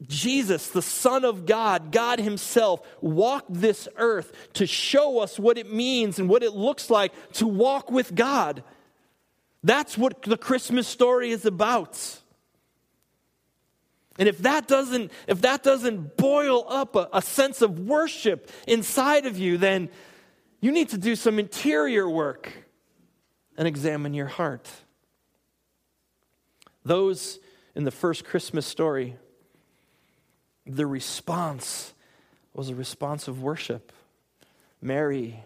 Jesus, 0.02 0.70
the 0.70 0.82
Son 0.82 1.24
of 1.24 1.46
God, 1.46 1.92
God 1.92 2.20
Himself, 2.20 2.86
walked 3.02 3.54
this 3.54 3.88
earth 3.96 4.34
to 4.54 4.68
show 4.68 5.20
us 5.20 5.40
what 5.40 5.58
it 5.58 5.72
means 5.72 6.20
and 6.20 6.28
what 6.28 6.44
it 6.44 6.54
looks 6.54 6.90
like 6.90 7.14
to 7.34 7.48
walk 7.48 7.90
with 7.90 8.14
God. 8.14 8.64
That's 9.64 9.98
what 9.98 10.22
the 10.24 10.38
Christmas 10.38 10.88
story 10.88 11.32
is 11.32 11.46
about. 11.46 12.20
And 14.18 14.30
if 14.30 14.40
that 14.40 14.68
doesn't, 14.68 15.12
if 15.28 15.42
that 15.42 15.64
doesn't 15.64 16.18
boil 16.18 16.66
up 16.68 16.96
a, 16.96 17.10
a 17.14 17.22
sense 17.22 17.62
of 17.62 17.80
worship 17.80 18.50
inside 18.68 19.26
of 19.26 19.38
you, 19.38 19.58
then 19.58 19.90
you 20.62 20.72
need 20.72 20.90
to 20.90 20.98
do 20.98 21.16
some 21.16 21.40
interior 21.40 22.10
work 22.10 22.52
and 23.58 23.68
examine 23.68 24.14
your 24.14 24.28
heart. 24.28 24.70
Those 26.84 27.40
in 27.76 27.84
the 27.84 27.92
first 27.92 28.24
Christmas 28.26 28.66
story 28.66 29.18
the 30.66 30.86
response 30.86 31.94
was 32.54 32.70
a 32.70 32.76
response 32.76 33.28
of 33.28 33.42
worship. 33.42 33.92
Mary, 34.82 35.44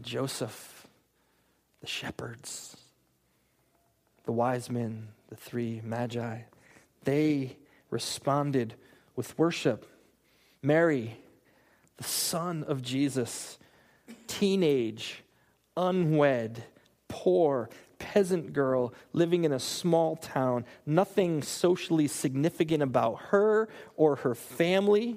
Joseph, 0.00 0.86
the 1.80 1.86
shepherds, 1.86 2.76
the 4.24 4.32
wise 4.32 4.70
men, 4.70 5.08
the 5.28 5.36
three 5.36 5.80
magi, 5.84 6.40
they 7.04 7.56
responded 7.90 8.74
with 9.16 9.36
worship. 9.38 9.86
Mary, 10.62 11.16
the 11.96 12.04
son 12.04 12.64
of 12.64 12.82
Jesus, 12.82 13.58
teenage, 14.26 15.22
unwed, 15.76 16.62
poor, 17.08 17.68
peasant 18.02 18.52
girl 18.52 18.92
living 19.12 19.44
in 19.44 19.52
a 19.52 19.60
small 19.60 20.16
town, 20.16 20.64
nothing 20.84 21.40
socially 21.40 22.08
significant 22.08 22.82
about 22.82 23.20
her 23.30 23.68
or 23.96 24.16
her 24.16 24.34
family. 24.34 25.16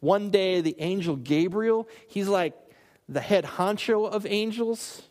One 0.00 0.30
day, 0.30 0.60
the 0.60 0.74
angel 0.80 1.14
Gabriel, 1.14 1.88
he's 2.08 2.26
like 2.26 2.54
the 3.08 3.20
head 3.20 3.44
honcho 3.44 4.10
of 4.10 4.26
angels. 4.26 5.02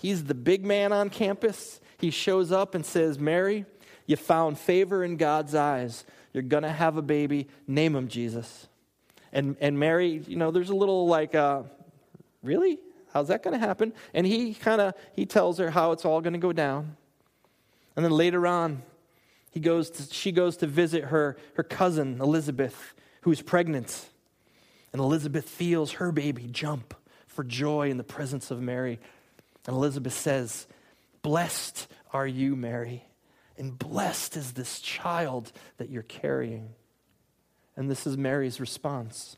He's 0.00 0.24
the 0.24 0.34
big 0.34 0.64
man 0.64 0.92
on 0.92 1.10
campus. 1.10 1.80
He 1.98 2.10
shows 2.10 2.50
up 2.50 2.74
and 2.74 2.86
says, 2.86 3.18
Mary, 3.18 3.66
you 4.06 4.16
found 4.16 4.58
favor 4.58 5.04
in 5.04 5.18
God's 5.18 5.54
eyes. 5.54 6.04
You're 6.32 6.42
going 6.42 6.62
to 6.62 6.72
have 6.72 6.96
a 6.96 7.02
baby. 7.02 7.48
Name 7.66 7.94
him 7.94 8.08
Jesus. 8.08 8.68
And, 9.32 9.56
and 9.60 9.78
Mary, 9.78 10.22
you 10.26 10.36
know, 10.36 10.50
there's 10.50 10.70
a 10.70 10.74
little 10.74 11.06
like, 11.06 11.34
uh, 11.34 11.64
really? 12.42 12.78
How's 13.12 13.28
that 13.28 13.42
going 13.42 13.58
to 13.58 13.66
happen? 13.66 13.92
And 14.12 14.26
he 14.26 14.54
kind 14.54 14.80
of 14.80 14.94
he 15.14 15.26
tells 15.26 15.58
her 15.58 15.70
how 15.70 15.92
it's 15.92 16.04
all 16.04 16.20
going 16.20 16.34
to 16.34 16.38
go 16.38 16.52
down. 16.52 16.96
And 17.96 18.04
then 18.04 18.12
later 18.12 18.46
on, 18.46 18.82
he 19.50 19.60
goes 19.60 19.90
to, 19.90 20.14
she 20.14 20.30
goes 20.30 20.58
to 20.58 20.66
visit 20.66 21.06
her, 21.06 21.36
her 21.54 21.62
cousin, 21.62 22.20
Elizabeth, 22.20 22.94
who's 23.22 23.42
pregnant. 23.42 24.06
And 24.92 25.00
Elizabeth 25.00 25.48
feels 25.48 25.92
her 25.92 26.12
baby 26.12 26.46
jump 26.46 26.94
for 27.26 27.42
joy 27.42 27.90
in 27.90 27.96
the 27.96 28.04
presence 28.04 28.50
of 28.50 28.60
Mary. 28.60 29.00
And 29.66 29.74
Elizabeth 29.74 30.12
says, 30.12 30.66
Blessed 31.22 31.88
are 32.12 32.26
you, 32.26 32.54
Mary, 32.56 33.04
and 33.56 33.76
blessed 33.76 34.36
is 34.36 34.52
this 34.52 34.80
child 34.80 35.50
that 35.78 35.90
you're 35.90 36.02
carrying. 36.02 36.74
And 37.74 37.90
this 37.90 38.06
is 38.06 38.16
Mary's 38.16 38.60
response. 38.60 39.37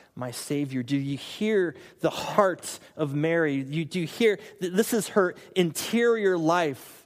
my 0.15 0.31
Savior. 0.31 0.83
Do 0.83 0.97
you 0.97 1.17
hear 1.17 1.75
the 2.01 2.09
heart 2.09 2.79
of 2.95 3.13
Mary? 3.13 3.55
You, 3.55 3.85
do 3.85 3.99
you 3.99 4.07
hear 4.07 4.39
this 4.59 4.93
is 4.93 5.09
her 5.09 5.35
interior 5.55 6.37
life? 6.37 7.01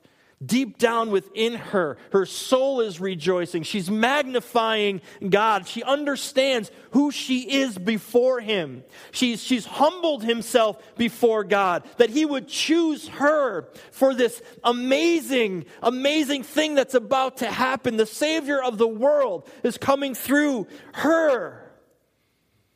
Deep 0.45 0.77
down 0.77 1.11
within 1.11 1.55
her, 1.55 1.97
her 2.11 2.25
soul 2.25 2.81
is 2.81 2.99
rejoicing. 2.99 3.63
She's 3.63 3.89
magnifying 3.89 5.01
God. 5.27 5.65
She 5.65 5.81
understands 5.81 6.71
who 6.91 7.09
she 7.09 7.49
is 7.49 7.77
before 7.77 8.41
Him. 8.41 8.83
She's, 9.11 9.41
she's 9.41 9.65
humbled 9.65 10.23
himself 10.23 10.77
before 10.97 11.45
God, 11.45 11.83
that 11.97 12.09
He 12.09 12.25
would 12.25 12.49
choose 12.49 13.07
her 13.07 13.69
for 13.91 14.13
this 14.13 14.41
amazing, 14.61 15.65
amazing 15.81 16.43
thing 16.43 16.75
that's 16.75 16.95
about 16.95 17.37
to 17.37 17.49
happen. 17.49 17.95
The 17.95 18.05
Savior 18.05 18.61
of 18.61 18.77
the 18.77 18.87
world 18.87 19.49
is 19.63 19.77
coming 19.77 20.15
through 20.15 20.67
her. 20.95 21.64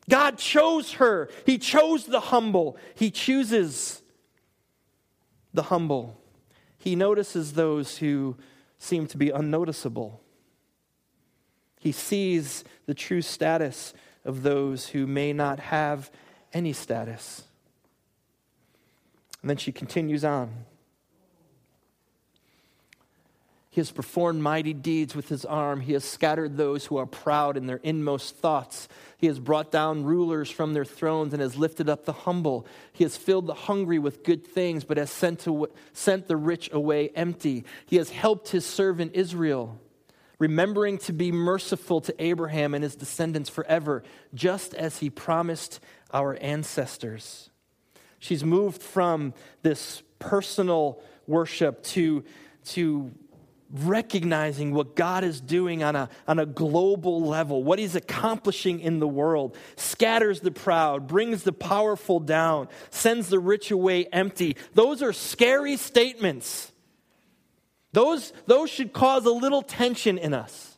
God 0.09 0.37
chose 0.37 0.93
her. 0.93 1.29
He 1.45 1.57
chose 1.57 2.05
the 2.05 2.19
humble. 2.19 2.75
He 2.95 3.11
chooses 3.11 4.01
the 5.53 5.63
humble 5.63 6.19
he 6.79 6.95
notices 6.95 7.53
those 7.53 7.97
who 7.97 8.37
seem 8.79 9.05
to 9.07 9.17
be 9.17 9.29
unnoticeable. 9.29 10.21
He 11.77 11.91
sees 11.91 12.63
the 12.85 12.93
true 12.93 13.21
status 13.21 13.93
of 14.23 14.43
those 14.43 14.87
who 14.87 15.05
may 15.05 15.33
not 15.33 15.59
have 15.59 16.09
any 16.53 16.71
status. 16.71 17.43
And 19.41 19.49
then 19.49 19.57
she 19.57 19.73
continues 19.73 20.23
on. 20.23 20.65
He 23.79 23.81
has 23.81 23.91
performed 23.91 24.41
mighty 24.41 24.73
deeds 24.73 25.15
with 25.15 25.29
his 25.29 25.45
arm. 25.45 25.79
He 25.79 25.93
has 25.93 26.03
scattered 26.03 26.57
those 26.57 26.87
who 26.87 26.97
are 26.97 27.05
proud 27.05 27.55
in 27.55 27.65
their 27.65 27.79
inmost 27.81 28.35
thoughts. 28.35 28.89
He 29.15 29.27
has 29.27 29.39
brought 29.39 29.71
down 29.71 30.03
rulers 30.03 30.51
from 30.51 30.73
their 30.73 30.83
thrones 30.83 31.31
and 31.31 31.41
has 31.41 31.55
lifted 31.55 31.87
up 31.87 32.03
the 32.03 32.11
humble. 32.11 32.67
He 32.91 33.05
has 33.05 33.15
filled 33.15 33.47
the 33.47 33.53
hungry 33.53 33.97
with 33.97 34.25
good 34.25 34.45
things, 34.45 34.83
but 34.83 34.97
has 34.97 35.09
sent, 35.09 35.39
to, 35.45 35.69
sent 35.93 36.27
the 36.27 36.35
rich 36.35 36.69
away 36.73 37.07
empty. 37.15 37.63
He 37.85 37.95
has 37.95 38.09
helped 38.09 38.49
his 38.49 38.65
servant 38.65 39.13
Israel, 39.15 39.79
remembering 40.39 40.97
to 40.97 41.13
be 41.13 41.31
merciful 41.31 42.01
to 42.01 42.21
Abraham 42.21 42.73
and 42.73 42.83
his 42.83 42.97
descendants 42.97 43.49
forever, 43.49 44.03
just 44.33 44.73
as 44.73 44.97
he 44.97 45.09
promised 45.09 45.79
our 46.11 46.37
ancestors. 46.41 47.49
She's 48.19 48.43
moved 48.43 48.83
from 48.83 49.33
this 49.61 50.03
personal 50.19 51.01
worship 51.27 51.81
to, 51.83 52.25
to 52.65 53.13
recognizing 53.71 54.73
what 54.73 54.95
God 54.95 55.23
is 55.23 55.39
doing 55.39 55.83
on 55.83 55.95
a, 55.95 56.09
on 56.27 56.39
a 56.39 56.45
global 56.45 57.21
level, 57.21 57.63
what 57.63 57.79
He's 57.79 57.95
accomplishing 57.95 58.79
in 58.79 58.99
the 58.99 59.07
world, 59.07 59.55
scatters 59.75 60.39
the 60.41 60.51
proud, 60.51 61.07
brings 61.07 61.43
the 61.43 61.53
powerful 61.53 62.19
down, 62.19 62.67
sends 62.89 63.29
the 63.29 63.39
rich 63.39 63.71
away 63.71 64.05
empty. 64.05 64.55
Those 64.73 65.03
are 65.03 65.13
scary 65.13 65.77
statements. 65.77 66.71
Those, 67.91 68.33
those 68.45 68.69
should 68.69 68.93
cause 68.93 69.25
a 69.25 69.31
little 69.31 69.61
tension 69.61 70.17
in 70.17 70.33
us. 70.33 70.77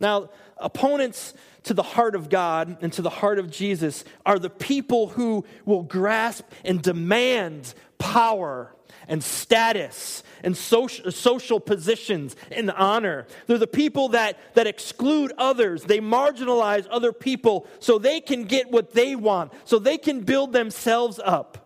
Now, 0.00 0.30
opponents 0.56 1.34
to 1.64 1.74
the 1.74 1.82
heart 1.82 2.14
of 2.14 2.28
God 2.28 2.78
and 2.82 2.92
to 2.94 3.02
the 3.02 3.10
heart 3.10 3.38
of 3.38 3.50
Jesus 3.50 4.04
are 4.26 4.38
the 4.38 4.50
people 4.50 5.08
who 5.08 5.44
will 5.64 5.82
grasp 5.82 6.44
and 6.64 6.82
demand 6.82 7.74
power 7.98 8.74
and 9.08 9.22
status 9.22 10.22
and 10.42 10.56
social, 10.56 11.10
social 11.10 11.60
positions 11.60 12.36
and 12.50 12.70
honor. 12.70 13.26
They're 13.46 13.58
the 13.58 13.66
people 13.66 14.10
that, 14.10 14.38
that 14.54 14.66
exclude 14.66 15.32
others. 15.38 15.84
They 15.84 15.98
marginalize 15.98 16.86
other 16.90 17.12
people 17.12 17.66
so 17.78 17.98
they 17.98 18.20
can 18.20 18.44
get 18.44 18.70
what 18.70 18.92
they 18.92 19.14
want, 19.16 19.52
so 19.64 19.78
they 19.78 19.98
can 19.98 20.20
build 20.20 20.52
themselves 20.52 21.20
up. 21.22 21.58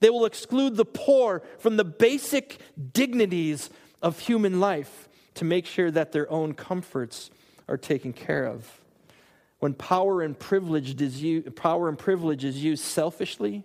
They 0.00 0.10
will 0.10 0.26
exclude 0.26 0.76
the 0.76 0.84
poor 0.84 1.42
from 1.58 1.76
the 1.76 1.84
basic 1.84 2.58
dignities 2.92 3.70
of 4.02 4.18
human 4.18 4.60
life 4.60 5.08
to 5.34 5.44
make 5.44 5.66
sure 5.66 5.90
that 5.90 6.12
their 6.12 6.30
own 6.30 6.54
comforts 6.54 7.30
are 7.68 7.78
taken 7.78 8.12
care 8.12 8.46
of. 8.46 8.80
When 9.60 9.72
power 9.72 10.20
and 10.20 10.38
privilege 10.38 11.00
is 11.00 11.22
used, 11.22 11.56
power 11.56 11.88
and 11.88 11.98
privilege 11.98 12.44
is 12.44 12.62
used 12.62 12.84
selfishly, 12.84 13.64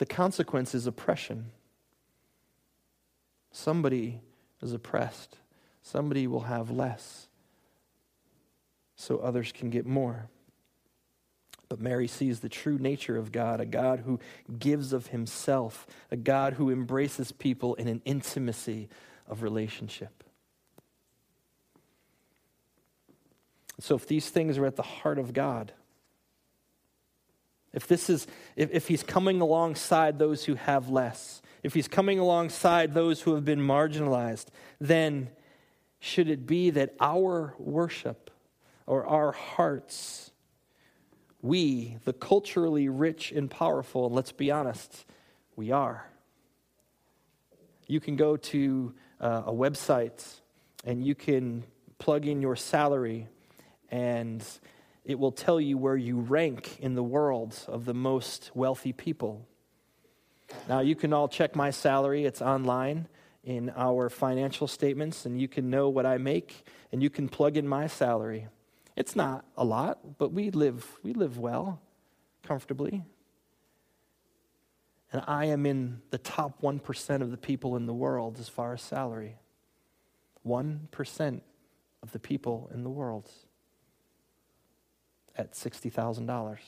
the 0.00 0.06
consequence 0.06 0.74
is 0.74 0.86
oppression. 0.86 1.50
Somebody 3.52 4.22
is 4.62 4.72
oppressed, 4.72 5.36
somebody 5.82 6.26
will 6.26 6.44
have 6.44 6.70
less, 6.70 7.28
so 8.96 9.18
others 9.18 9.52
can 9.52 9.68
get 9.68 9.84
more. 9.84 10.30
But 11.68 11.82
Mary 11.82 12.08
sees 12.08 12.40
the 12.40 12.48
true 12.48 12.78
nature 12.78 13.18
of 13.18 13.30
God, 13.30 13.60
a 13.60 13.66
God 13.66 14.00
who 14.00 14.18
gives 14.58 14.94
of 14.94 15.08
himself, 15.08 15.86
a 16.10 16.16
God 16.16 16.54
who 16.54 16.70
embraces 16.70 17.30
people 17.30 17.74
in 17.74 17.86
an 17.86 18.00
intimacy 18.06 18.88
of 19.28 19.42
relationship. 19.42 20.24
So, 23.80 23.96
if 23.96 24.06
these 24.06 24.30
things 24.30 24.56
are 24.56 24.64
at 24.64 24.76
the 24.76 24.82
heart 24.82 25.18
of 25.18 25.34
God, 25.34 25.74
if 27.72 27.86
this 27.86 28.10
is, 28.10 28.26
if, 28.56 28.70
if 28.72 28.88
he's 28.88 29.02
coming 29.02 29.40
alongside 29.40 30.18
those 30.18 30.44
who 30.44 30.54
have 30.54 30.88
less, 30.88 31.40
if 31.62 31.74
he's 31.74 31.88
coming 31.88 32.18
alongside 32.18 32.94
those 32.94 33.22
who 33.22 33.34
have 33.34 33.44
been 33.44 33.60
marginalized, 33.60 34.46
then 34.80 35.30
should 35.98 36.28
it 36.28 36.46
be 36.46 36.70
that 36.70 36.94
our 37.00 37.54
worship 37.58 38.30
or 38.86 39.06
our 39.06 39.32
hearts, 39.32 40.32
we, 41.42 41.98
the 42.04 42.12
culturally 42.12 42.88
rich 42.88 43.30
and 43.30 43.50
powerful, 43.50 44.06
and 44.06 44.14
let's 44.14 44.32
be 44.32 44.50
honest, 44.50 45.04
we 45.54 45.70
are. 45.70 46.06
You 47.86 48.00
can 48.00 48.16
go 48.16 48.36
to 48.36 48.94
uh, 49.20 49.42
a 49.46 49.52
website 49.52 50.24
and 50.84 51.04
you 51.04 51.14
can 51.14 51.64
plug 51.98 52.26
in 52.26 52.40
your 52.40 52.56
salary 52.56 53.28
and 53.90 54.44
it 55.04 55.18
will 55.18 55.32
tell 55.32 55.60
you 55.60 55.78
where 55.78 55.96
you 55.96 56.20
rank 56.20 56.78
in 56.80 56.94
the 56.94 57.02
world 57.02 57.58
of 57.66 57.84
the 57.84 57.94
most 57.94 58.50
wealthy 58.54 58.92
people. 58.92 59.46
Now, 60.68 60.80
you 60.80 60.94
can 60.94 61.12
all 61.12 61.28
check 61.28 61.56
my 61.56 61.70
salary, 61.70 62.24
it's 62.24 62.42
online 62.42 63.08
in 63.42 63.70
our 63.76 64.10
financial 64.10 64.66
statements, 64.66 65.24
and 65.24 65.40
you 65.40 65.48
can 65.48 65.70
know 65.70 65.88
what 65.88 66.04
I 66.04 66.18
make, 66.18 66.66
and 66.92 67.02
you 67.02 67.08
can 67.08 67.28
plug 67.28 67.56
in 67.56 67.66
my 67.66 67.86
salary. 67.86 68.48
It's 68.96 69.16
not 69.16 69.44
a 69.56 69.64
lot, 69.64 70.18
but 70.18 70.32
we 70.32 70.50
live, 70.50 70.86
we 71.02 71.14
live 71.14 71.38
well, 71.38 71.80
comfortably. 72.42 73.02
And 75.12 75.22
I 75.26 75.46
am 75.46 75.66
in 75.66 76.02
the 76.10 76.18
top 76.18 76.60
1% 76.60 77.22
of 77.22 77.30
the 77.30 77.36
people 77.36 77.76
in 77.76 77.86
the 77.86 77.94
world 77.94 78.38
as 78.38 78.48
far 78.48 78.74
as 78.74 78.82
salary. 78.82 79.36
1% 80.46 81.40
of 82.02 82.12
the 82.12 82.18
people 82.18 82.70
in 82.72 82.84
the 82.84 82.90
world 82.90 83.30
at 85.40 85.52
$60,000. 85.54 86.58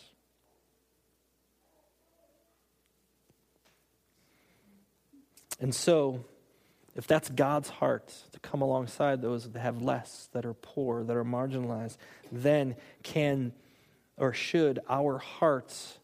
And 5.60 5.74
so, 5.74 6.24
if 6.96 7.06
that's 7.06 7.28
God's 7.28 7.68
heart 7.68 8.12
to 8.32 8.40
come 8.40 8.62
alongside 8.62 9.22
those 9.22 9.48
that 9.48 9.58
have 9.58 9.80
less, 9.80 10.28
that 10.32 10.44
are 10.44 10.54
poor, 10.54 11.04
that 11.04 11.16
are 11.16 11.24
marginalized, 11.24 11.96
then 12.32 12.74
can 13.02 13.52
or 14.16 14.32
should 14.32 14.80
our 14.88 15.18
hearts 15.18 15.98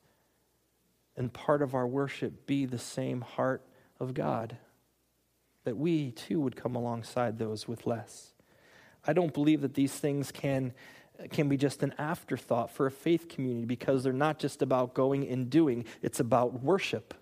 and 1.16 1.32
part 1.32 1.60
of 1.60 1.74
our 1.74 1.86
worship 1.86 2.46
be 2.46 2.66
the 2.66 2.78
same 2.78 3.20
heart 3.20 3.62
of 3.98 4.14
God? 4.14 4.56
That 5.64 5.76
we 5.76 6.12
too 6.12 6.40
would 6.40 6.56
come 6.56 6.76
alongside 6.76 7.38
those 7.38 7.66
with 7.66 7.86
less. 7.86 8.32
I 9.06 9.12
don't 9.12 9.34
believe 9.34 9.62
that 9.62 9.74
these 9.74 9.92
things 9.92 10.30
can 10.30 10.72
can 11.30 11.48
be 11.48 11.56
just 11.56 11.82
an 11.82 11.94
afterthought 11.98 12.70
for 12.70 12.86
a 12.86 12.90
faith 12.90 13.28
community 13.28 13.64
because 13.64 14.02
they're 14.02 14.12
not 14.12 14.38
just 14.38 14.62
about 14.62 14.94
going 14.94 15.26
and 15.28 15.50
doing, 15.50 15.84
it's 16.02 16.20
about 16.20 16.62
worship. 16.62 17.14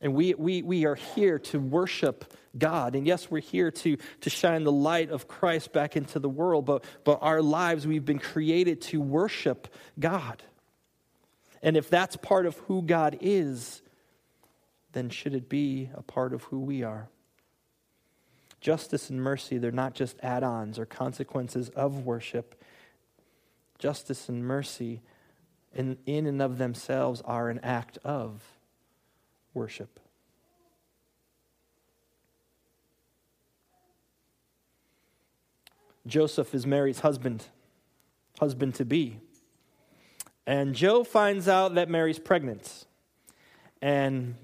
And 0.00 0.14
we, 0.14 0.34
we, 0.34 0.62
we 0.62 0.84
are 0.84 0.94
here 0.94 1.38
to 1.38 1.58
worship 1.58 2.32
God. 2.56 2.94
And 2.94 3.06
yes, 3.06 3.30
we're 3.30 3.40
here 3.40 3.70
to, 3.70 3.96
to 4.20 4.30
shine 4.30 4.64
the 4.64 4.72
light 4.72 5.10
of 5.10 5.26
Christ 5.26 5.72
back 5.72 5.96
into 5.96 6.18
the 6.18 6.28
world, 6.28 6.66
but, 6.66 6.84
but 7.04 7.18
our 7.22 7.40
lives, 7.40 7.86
we've 7.86 8.04
been 8.04 8.18
created 8.18 8.82
to 8.82 9.00
worship 9.00 9.72
God. 9.98 10.42
And 11.62 11.76
if 11.76 11.88
that's 11.88 12.16
part 12.16 12.44
of 12.44 12.56
who 12.58 12.82
God 12.82 13.18
is, 13.20 13.82
then 14.92 15.08
should 15.08 15.34
it 15.34 15.48
be 15.48 15.90
a 15.94 16.02
part 16.02 16.34
of 16.34 16.42
who 16.44 16.60
we 16.60 16.82
are? 16.82 17.08
Justice 18.60 19.10
and 19.10 19.22
mercy, 19.22 19.58
they're 19.58 19.70
not 19.70 19.94
just 19.94 20.16
add 20.22 20.42
ons 20.42 20.78
or 20.78 20.86
consequences 20.86 21.68
of 21.70 22.04
worship. 22.04 22.62
Justice 23.78 24.28
and 24.28 24.44
mercy, 24.44 25.02
in, 25.74 25.98
in 26.06 26.26
and 26.26 26.40
of 26.40 26.58
themselves, 26.58 27.20
are 27.22 27.50
an 27.50 27.60
act 27.62 27.98
of 28.04 28.42
worship. 29.54 30.00
Joseph 36.06 36.54
is 36.54 36.66
Mary's 36.66 37.00
husband, 37.00 37.44
husband 38.38 38.76
to 38.76 38.84
be. 38.84 39.18
And 40.46 40.74
Joe 40.74 41.02
finds 41.02 41.48
out 41.48 41.74
that 41.74 41.88
Mary's 41.88 42.20
pregnant. 42.20 42.86
And 43.82 44.36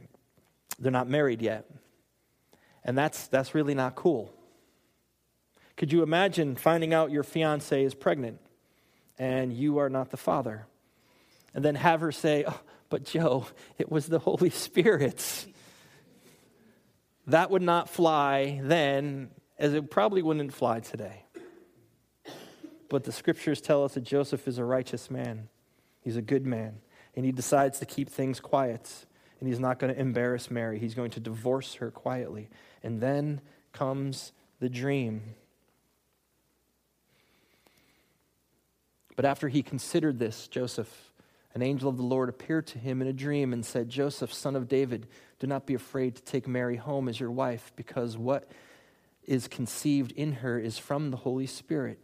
they're 0.78 0.90
not 0.90 1.08
married 1.08 1.40
yet. 1.40 1.66
And 2.84 2.96
that's, 2.98 3.28
that's 3.28 3.54
really 3.54 3.74
not 3.74 3.94
cool. 3.94 4.32
Could 5.76 5.92
you 5.92 6.02
imagine 6.02 6.56
finding 6.56 6.92
out 6.92 7.10
your 7.10 7.22
fiance 7.22 7.82
is 7.82 7.94
pregnant 7.94 8.40
and 9.18 9.52
you 9.52 9.78
are 9.78 9.88
not 9.88 10.10
the 10.10 10.16
father? 10.16 10.66
And 11.54 11.64
then 11.64 11.74
have 11.74 12.00
her 12.00 12.12
say, 12.12 12.44
oh, 12.46 12.60
But 12.92 13.04
Joe, 13.04 13.46
it 13.78 13.90
was 13.90 14.06
the 14.06 14.18
Holy 14.18 14.50
Spirit. 14.50 15.46
That 17.26 17.50
would 17.50 17.62
not 17.62 17.88
fly 17.88 18.60
then, 18.62 19.30
as 19.58 19.72
it 19.72 19.90
probably 19.90 20.20
wouldn't 20.20 20.52
fly 20.52 20.80
today. 20.80 21.24
But 22.90 23.04
the 23.04 23.12
scriptures 23.12 23.62
tell 23.62 23.82
us 23.82 23.94
that 23.94 24.02
Joseph 24.02 24.46
is 24.46 24.58
a 24.58 24.64
righteous 24.64 25.10
man, 25.10 25.48
he's 26.00 26.16
a 26.16 26.22
good 26.22 26.44
man, 26.44 26.82
and 27.16 27.24
he 27.24 27.32
decides 27.32 27.78
to 27.78 27.86
keep 27.86 28.10
things 28.10 28.40
quiet. 28.40 29.06
And 29.42 29.48
he's 29.48 29.58
not 29.58 29.80
going 29.80 29.92
to 29.92 30.00
embarrass 30.00 30.52
Mary. 30.52 30.78
He's 30.78 30.94
going 30.94 31.10
to 31.10 31.18
divorce 31.18 31.74
her 31.74 31.90
quietly. 31.90 32.48
And 32.84 33.00
then 33.00 33.40
comes 33.72 34.30
the 34.60 34.68
dream. 34.68 35.34
But 39.16 39.24
after 39.24 39.48
he 39.48 39.64
considered 39.64 40.20
this, 40.20 40.46
Joseph, 40.46 41.12
an 41.56 41.62
angel 41.62 41.88
of 41.88 41.96
the 41.96 42.04
Lord 42.04 42.28
appeared 42.28 42.68
to 42.68 42.78
him 42.78 43.02
in 43.02 43.08
a 43.08 43.12
dream 43.12 43.52
and 43.52 43.66
said, 43.66 43.88
Joseph, 43.88 44.32
son 44.32 44.54
of 44.54 44.68
David, 44.68 45.08
do 45.40 45.48
not 45.48 45.66
be 45.66 45.74
afraid 45.74 46.14
to 46.14 46.22
take 46.22 46.46
Mary 46.46 46.76
home 46.76 47.08
as 47.08 47.18
your 47.18 47.32
wife, 47.32 47.72
because 47.74 48.16
what 48.16 48.48
is 49.24 49.48
conceived 49.48 50.12
in 50.12 50.34
her 50.34 50.56
is 50.56 50.78
from 50.78 51.10
the 51.10 51.16
Holy 51.16 51.48
Spirit. 51.48 51.98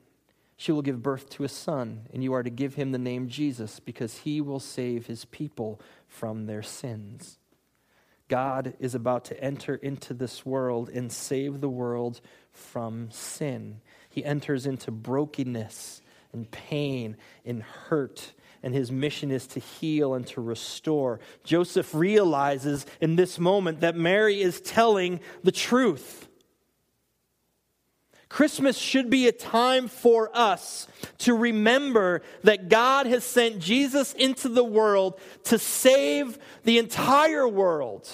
She 0.58 0.72
will 0.72 0.82
give 0.82 1.02
birth 1.02 1.30
to 1.30 1.44
a 1.44 1.48
son, 1.48 2.08
and 2.12 2.22
you 2.22 2.34
are 2.34 2.42
to 2.42 2.50
give 2.50 2.74
him 2.74 2.92
the 2.92 2.98
name 2.98 3.28
Jesus, 3.28 3.80
because 3.80 4.18
he 4.18 4.42
will 4.42 4.60
save 4.60 5.06
his 5.06 5.24
people 5.24 5.80
from 6.06 6.44
their 6.44 6.62
sins. 6.62 7.38
God 8.28 8.74
is 8.78 8.94
about 8.94 9.24
to 9.26 9.42
enter 9.42 9.76
into 9.76 10.12
this 10.12 10.44
world 10.44 10.90
and 10.90 11.10
save 11.10 11.62
the 11.62 11.68
world 11.68 12.20
from 12.52 13.10
sin. 13.10 13.80
He 14.10 14.22
enters 14.24 14.66
into 14.66 14.90
brokenness 14.90 16.02
and 16.32 16.50
pain 16.50 17.16
and 17.46 17.62
hurt 17.62 18.34
and 18.62 18.74
his 18.74 18.90
mission 18.90 19.30
is 19.30 19.46
to 19.48 19.60
heal 19.60 20.14
and 20.14 20.26
to 20.28 20.40
restore. 20.40 21.20
Joseph 21.44 21.94
realizes 21.94 22.86
in 23.00 23.16
this 23.16 23.38
moment 23.38 23.80
that 23.80 23.96
Mary 23.96 24.40
is 24.40 24.60
telling 24.60 25.20
the 25.42 25.52
truth. 25.52 26.27
Christmas 28.28 28.76
should 28.76 29.08
be 29.08 29.26
a 29.26 29.32
time 29.32 29.88
for 29.88 30.30
us 30.34 30.86
to 31.18 31.34
remember 31.34 32.22
that 32.42 32.68
God 32.68 33.06
has 33.06 33.24
sent 33.24 33.58
Jesus 33.58 34.12
into 34.12 34.48
the 34.48 34.64
world 34.64 35.18
to 35.44 35.58
save 35.58 36.38
the 36.64 36.78
entire 36.78 37.48
world. 37.48 38.08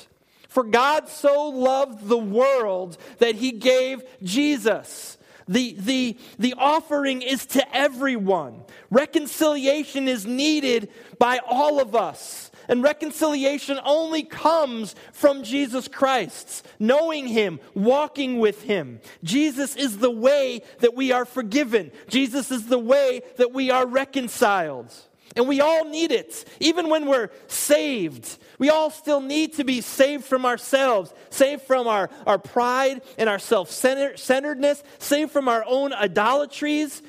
For 0.48 0.62
God 0.62 1.08
so 1.08 1.48
loved 1.48 2.06
the 2.06 2.18
world 2.18 2.96
that 3.18 3.34
he 3.34 3.50
gave 3.50 4.02
Jesus. 4.22 5.18
The, 5.48 5.74
the, 5.78 6.16
the 6.38 6.54
offering 6.56 7.20
is 7.20 7.44
to 7.46 7.76
everyone. 7.76 8.62
Reconciliation 8.90 10.06
is 10.06 10.24
needed 10.24 10.90
by 11.18 11.40
all 11.44 11.80
of 11.80 11.96
us. 11.96 12.52
And 12.68 12.82
reconciliation 12.82 13.78
only 13.84 14.22
comes 14.22 14.94
from 15.12 15.42
Jesus 15.42 15.88
Christ, 15.88 16.66
knowing 16.78 17.26
Him, 17.26 17.60
walking 17.74 18.38
with 18.38 18.62
Him. 18.62 19.00
Jesus 19.22 19.76
is 19.76 19.98
the 19.98 20.10
way 20.10 20.62
that 20.80 20.94
we 20.94 21.12
are 21.12 21.24
forgiven, 21.24 21.92
Jesus 22.08 22.50
is 22.50 22.66
the 22.66 22.78
way 22.78 23.22
that 23.36 23.52
we 23.52 23.70
are 23.70 23.86
reconciled. 23.86 24.92
And 25.36 25.48
we 25.48 25.60
all 25.60 25.84
need 25.84 26.12
it. 26.12 26.44
Even 26.60 26.88
when 26.88 27.06
we're 27.06 27.30
saved, 27.48 28.38
we 28.58 28.70
all 28.70 28.90
still 28.90 29.20
need 29.20 29.54
to 29.54 29.64
be 29.64 29.80
saved 29.80 30.24
from 30.24 30.46
ourselves, 30.46 31.12
saved 31.30 31.62
from 31.62 31.88
our, 31.88 32.08
our 32.24 32.38
pride 32.38 33.02
and 33.18 33.28
our 33.28 33.40
self 33.40 33.70
centeredness, 33.70 34.82
saved 34.98 35.32
from 35.32 35.48
our 35.48 35.64
own 35.66 35.92
idolatries, 35.92 37.02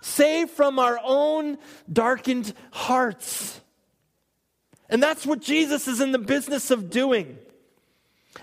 saved 0.00 0.50
from 0.50 0.78
our 0.78 0.98
own 1.04 1.58
darkened 1.92 2.52
hearts. 2.72 3.60
And 4.88 5.02
that's 5.02 5.26
what 5.26 5.40
Jesus 5.40 5.86
is 5.86 6.00
in 6.00 6.12
the 6.12 6.18
business 6.18 6.70
of 6.70 6.90
doing. 6.90 7.38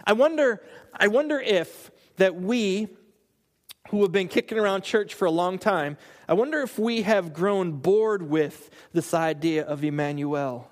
I 0.05 0.13
wonder, 0.13 0.61
I 0.93 1.07
wonder 1.07 1.39
if 1.39 1.91
that 2.17 2.35
we 2.35 2.87
who 3.89 4.01
have 4.01 4.11
been 4.11 4.27
kicking 4.27 4.57
around 4.57 4.83
church 4.83 5.13
for 5.13 5.25
a 5.25 5.31
long 5.31 5.59
time, 5.59 5.97
I 6.27 6.33
wonder 6.33 6.61
if 6.61 6.79
we 6.79 7.03
have 7.03 7.33
grown 7.33 7.73
bored 7.73 8.27
with 8.29 8.69
this 8.93 9.13
idea 9.13 9.63
of 9.63 9.83
Emmanuel. 9.83 10.71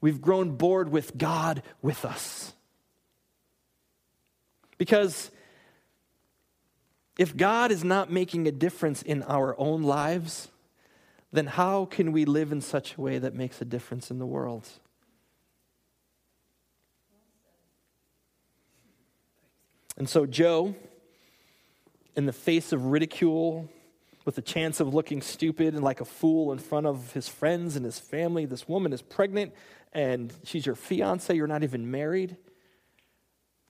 We've 0.00 0.20
grown 0.20 0.56
bored 0.56 0.90
with 0.90 1.16
God 1.16 1.62
with 1.80 2.04
us. 2.04 2.52
Because 4.78 5.30
if 7.18 7.36
God 7.36 7.72
is 7.72 7.82
not 7.82 8.12
making 8.12 8.46
a 8.46 8.52
difference 8.52 9.02
in 9.02 9.22
our 9.24 9.58
own 9.58 9.82
lives, 9.82 10.48
then 11.32 11.46
how 11.46 11.84
can 11.84 12.12
we 12.12 12.24
live 12.24 12.52
in 12.52 12.60
such 12.60 12.96
a 12.96 13.00
way 13.00 13.18
that 13.18 13.34
makes 13.34 13.60
a 13.60 13.64
difference 13.64 14.10
in 14.10 14.18
the 14.18 14.26
world? 14.26 14.68
And 19.96 20.08
so, 20.08 20.26
Joe, 20.26 20.74
in 22.16 22.26
the 22.26 22.32
face 22.32 22.72
of 22.72 22.86
ridicule, 22.86 23.68
with 24.24 24.36
the 24.36 24.42
chance 24.42 24.80
of 24.80 24.94
looking 24.94 25.22
stupid 25.22 25.74
and 25.74 25.82
like 25.82 26.00
a 26.00 26.04
fool 26.04 26.52
in 26.52 26.58
front 26.58 26.86
of 26.86 27.12
his 27.12 27.28
friends 27.28 27.76
and 27.76 27.84
his 27.84 27.98
family, 27.98 28.46
this 28.46 28.68
woman 28.68 28.92
is 28.92 29.02
pregnant 29.02 29.52
and 29.92 30.32
she's 30.44 30.66
your 30.66 30.74
fiance, 30.74 31.34
you're 31.34 31.46
not 31.46 31.62
even 31.62 31.90
married. 31.90 32.36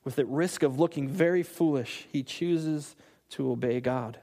With 0.03 0.15
the 0.15 0.25
risk 0.25 0.63
of 0.63 0.79
looking 0.79 1.07
very 1.07 1.43
foolish, 1.43 2.07
he 2.11 2.23
chooses 2.23 2.95
to 3.31 3.51
obey 3.51 3.79
God. 3.79 4.19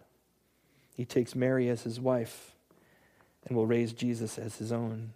He 0.95 1.05
takes 1.05 1.35
Mary 1.35 1.69
as 1.69 1.83
his 1.83 2.01
wife 2.01 2.56
and 3.47 3.57
will 3.57 3.67
raise 3.67 3.93
Jesus 3.93 4.39
as 4.39 4.57
his 4.57 4.73
own. 4.73 5.13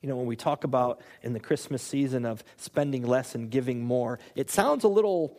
You 0.00 0.08
know, 0.08 0.16
when 0.16 0.26
we 0.26 0.36
talk 0.36 0.64
about 0.64 1.00
in 1.22 1.32
the 1.32 1.40
Christmas 1.40 1.82
season 1.82 2.24
of 2.24 2.42
spending 2.56 3.06
less 3.06 3.34
and 3.34 3.50
giving 3.50 3.84
more, 3.84 4.18
it 4.34 4.50
sounds 4.50 4.84
a 4.84 4.88
little 4.88 5.38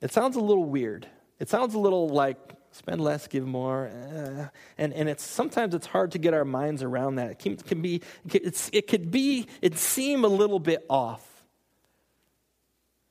it 0.00 0.12
sounds 0.12 0.36
a 0.36 0.40
little 0.40 0.64
weird. 0.64 1.06
It 1.38 1.48
sounds 1.48 1.74
a 1.74 1.78
little 1.78 2.08
like 2.08 2.38
spend 2.72 3.00
less, 3.00 3.26
give 3.26 3.46
more. 3.46 3.88
Uh, 3.88 4.48
and, 4.78 4.92
and 4.94 5.08
it's 5.08 5.24
sometimes 5.24 5.74
it's 5.74 5.86
hard 5.86 6.12
to 6.12 6.18
get 6.18 6.34
our 6.34 6.44
minds 6.44 6.82
around 6.82 7.16
that. 7.16 7.32
It 7.32 7.38
can, 7.38 7.56
can 7.56 7.82
be, 7.82 8.02
it's, 8.32 8.70
it 8.72 8.86
could 8.86 9.10
be, 9.10 9.46
it 9.60 9.76
seem 9.76 10.24
a 10.24 10.28
little 10.28 10.60
bit 10.60 10.84
off. 10.88 11.26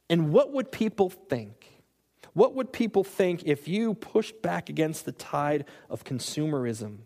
And 0.10 0.32
what 0.32 0.54
would 0.54 0.72
people 0.72 1.10
think? 1.10 1.79
What 2.40 2.56
would 2.56 2.72
people 2.72 3.04
think 3.04 3.44
if 3.44 3.68
you 3.68 3.96
pushed 3.96 4.42
back 4.42 4.70
against 4.70 5.04
the 5.04 5.12
tide 5.12 5.66
of 5.90 6.06
consumerism 6.06 7.00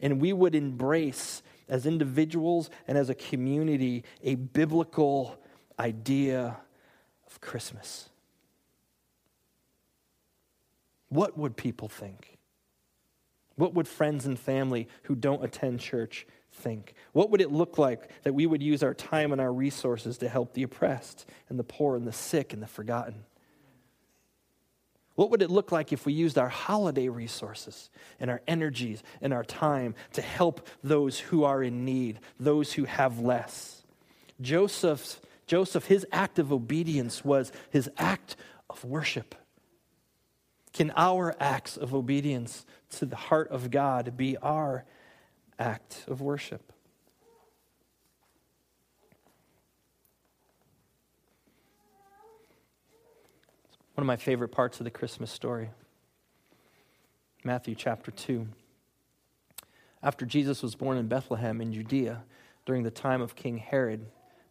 and 0.00 0.20
we 0.20 0.32
would 0.32 0.56
embrace, 0.56 1.40
as 1.68 1.86
individuals 1.86 2.68
and 2.88 2.98
as 2.98 3.08
a 3.08 3.14
community, 3.14 4.02
a 4.24 4.34
biblical 4.34 5.38
idea 5.78 6.56
of 7.28 7.40
Christmas? 7.40 8.08
What 11.10 11.38
would 11.38 11.56
people 11.56 11.86
think? 11.86 12.38
What 13.54 13.74
would 13.74 13.86
friends 13.86 14.26
and 14.26 14.36
family 14.36 14.88
who 15.04 15.14
don't 15.14 15.44
attend 15.44 15.78
church 15.78 16.26
think? 16.50 16.94
What 17.12 17.30
would 17.30 17.40
it 17.40 17.52
look 17.52 17.78
like 17.78 18.10
that 18.24 18.34
we 18.34 18.46
would 18.46 18.64
use 18.64 18.82
our 18.82 18.94
time 18.94 19.30
and 19.30 19.40
our 19.40 19.52
resources 19.52 20.18
to 20.18 20.28
help 20.28 20.54
the 20.54 20.64
oppressed 20.64 21.24
and 21.48 21.56
the 21.56 21.62
poor 21.62 21.94
and 21.94 22.04
the 22.04 22.12
sick 22.12 22.52
and 22.52 22.60
the 22.60 22.66
forgotten? 22.66 23.26
What 25.22 25.30
would 25.30 25.42
it 25.42 25.52
look 25.52 25.70
like 25.70 25.92
if 25.92 26.04
we 26.04 26.12
used 26.14 26.36
our 26.36 26.48
holiday 26.48 27.08
resources 27.08 27.90
and 28.18 28.28
our 28.28 28.42
energies 28.48 29.04
and 29.20 29.32
our 29.32 29.44
time 29.44 29.94
to 30.14 30.20
help 30.20 30.66
those 30.82 31.16
who 31.16 31.44
are 31.44 31.62
in 31.62 31.84
need, 31.84 32.18
those 32.40 32.72
who 32.72 32.86
have 32.86 33.20
less? 33.20 33.84
Joseph's, 34.40 35.20
Joseph, 35.46 35.86
his 35.86 36.04
act 36.10 36.40
of 36.40 36.52
obedience 36.52 37.24
was 37.24 37.52
his 37.70 37.88
act 37.98 38.34
of 38.68 38.84
worship. 38.84 39.36
Can 40.72 40.92
our 40.96 41.36
acts 41.38 41.76
of 41.76 41.94
obedience 41.94 42.66
to 42.96 43.06
the 43.06 43.14
heart 43.14 43.48
of 43.52 43.70
God 43.70 44.16
be 44.16 44.36
our 44.38 44.84
act 45.56 46.02
of 46.08 46.20
worship? 46.20 46.71
One 54.02 54.10
of 54.10 54.18
my 54.18 54.24
favorite 54.24 54.48
parts 54.48 54.80
of 54.80 54.84
the 54.84 54.90
Christmas 54.90 55.30
story 55.30 55.70
Matthew 57.44 57.76
chapter 57.76 58.10
2. 58.10 58.48
After 60.02 60.26
Jesus 60.26 60.60
was 60.60 60.74
born 60.74 60.98
in 60.98 61.06
Bethlehem 61.06 61.60
in 61.60 61.72
Judea, 61.72 62.24
during 62.66 62.82
the 62.82 62.90
time 62.90 63.22
of 63.22 63.36
King 63.36 63.58
Herod, 63.58 64.06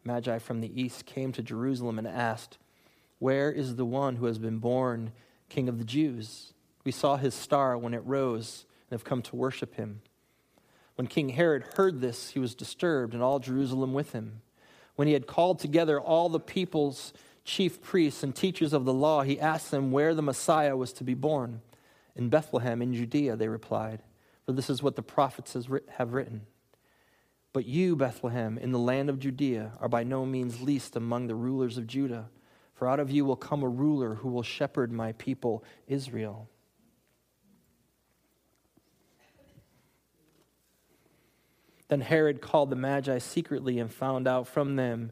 Magi 0.06 0.40
from 0.40 0.62
the 0.62 0.82
east 0.82 1.06
came 1.06 1.34
to 1.34 1.44
Jerusalem 1.44 1.98
and 1.98 2.08
asked, 2.08 2.60
Where 3.20 3.52
is 3.52 3.76
the 3.76 3.84
one 3.84 4.16
who 4.16 4.28
has 4.28 4.38
been 4.38 4.60
born 4.60 5.12
King 5.50 5.68
of 5.68 5.80
the 5.80 5.84
Jews? 5.84 6.54
We 6.86 6.94
saw 6.94 7.18
his 7.18 7.34
star 7.34 7.78
when 7.78 7.94
it 7.94 8.06
rose 8.06 8.66
and 8.90 8.98
have 8.98 9.04
come 9.04 9.22
to 9.24 9.36
worship 9.36 9.76
him. 9.76 10.02
When 10.96 11.08
King 11.08 11.28
Herod 11.28 11.66
heard 11.76 12.00
this, 12.00 12.30
he 12.30 12.40
was 12.40 12.56
disturbed, 12.56 13.14
and 13.14 13.22
all 13.22 13.40
Jerusalem 13.40 13.94
with 13.94 14.14
him. 14.14 14.44
When 14.96 15.10
he 15.10 15.14
had 15.14 15.28
called 15.28 15.60
together 15.60 16.00
all 16.00 16.30
the 16.30 16.40
people's 16.40 17.12
chief 17.44 17.82
priests 17.82 18.24
and 18.24 18.36
teachers 18.36 18.74
of 18.74 18.86
the 18.86 18.94
law, 18.94 19.24
he 19.24 19.40
asked 19.40 19.72
them 19.72 19.92
where 19.92 20.14
the 20.14 20.22
Messiah 20.22 20.76
was 20.78 20.94
to 20.94 21.04
be 21.04 21.14
born. 21.14 21.62
In 22.16 22.30
Bethlehem, 22.30 22.82
in 22.82 22.94
Judea, 22.94 23.36
they 23.36 23.48
replied, 23.48 24.02
for 24.46 24.54
this 24.54 24.70
is 24.70 24.84
what 24.84 24.96
the 24.96 25.02
prophets 25.02 25.56
have 25.98 26.14
written. 26.14 26.42
But 27.54 27.66
you, 27.66 27.96
Bethlehem, 27.96 28.58
in 28.58 28.72
the 28.72 28.80
land 28.80 29.10
of 29.10 29.20
Judea, 29.20 29.74
are 29.80 29.90
by 29.90 30.04
no 30.04 30.26
means 30.26 30.62
least 30.62 30.96
among 30.96 31.28
the 31.28 31.36
rulers 31.36 31.78
of 31.78 31.88
Judah, 31.88 32.30
for 32.74 32.88
out 32.88 33.00
of 33.00 33.12
you 33.12 33.26
will 33.26 33.36
come 33.36 33.64
a 33.64 33.70
ruler 33.70 34.16
who 34.16 34.30
will 34.30 34.44
shepherd 34.44 34.92
my 34.92 35.12
people, 35.14 35.64
Israel. 35.88 36.50
Then 41.90 42.02
Herod 42.02 42.42
called 42.42 42.70
the 42.70 42.78
Magi 42.78 43.18
secretly 43.18 43.78
and 43.78 43.94
found 43.94 44.28
out 44.28 44.48
from 44.48 44.78
them 44.78 45.12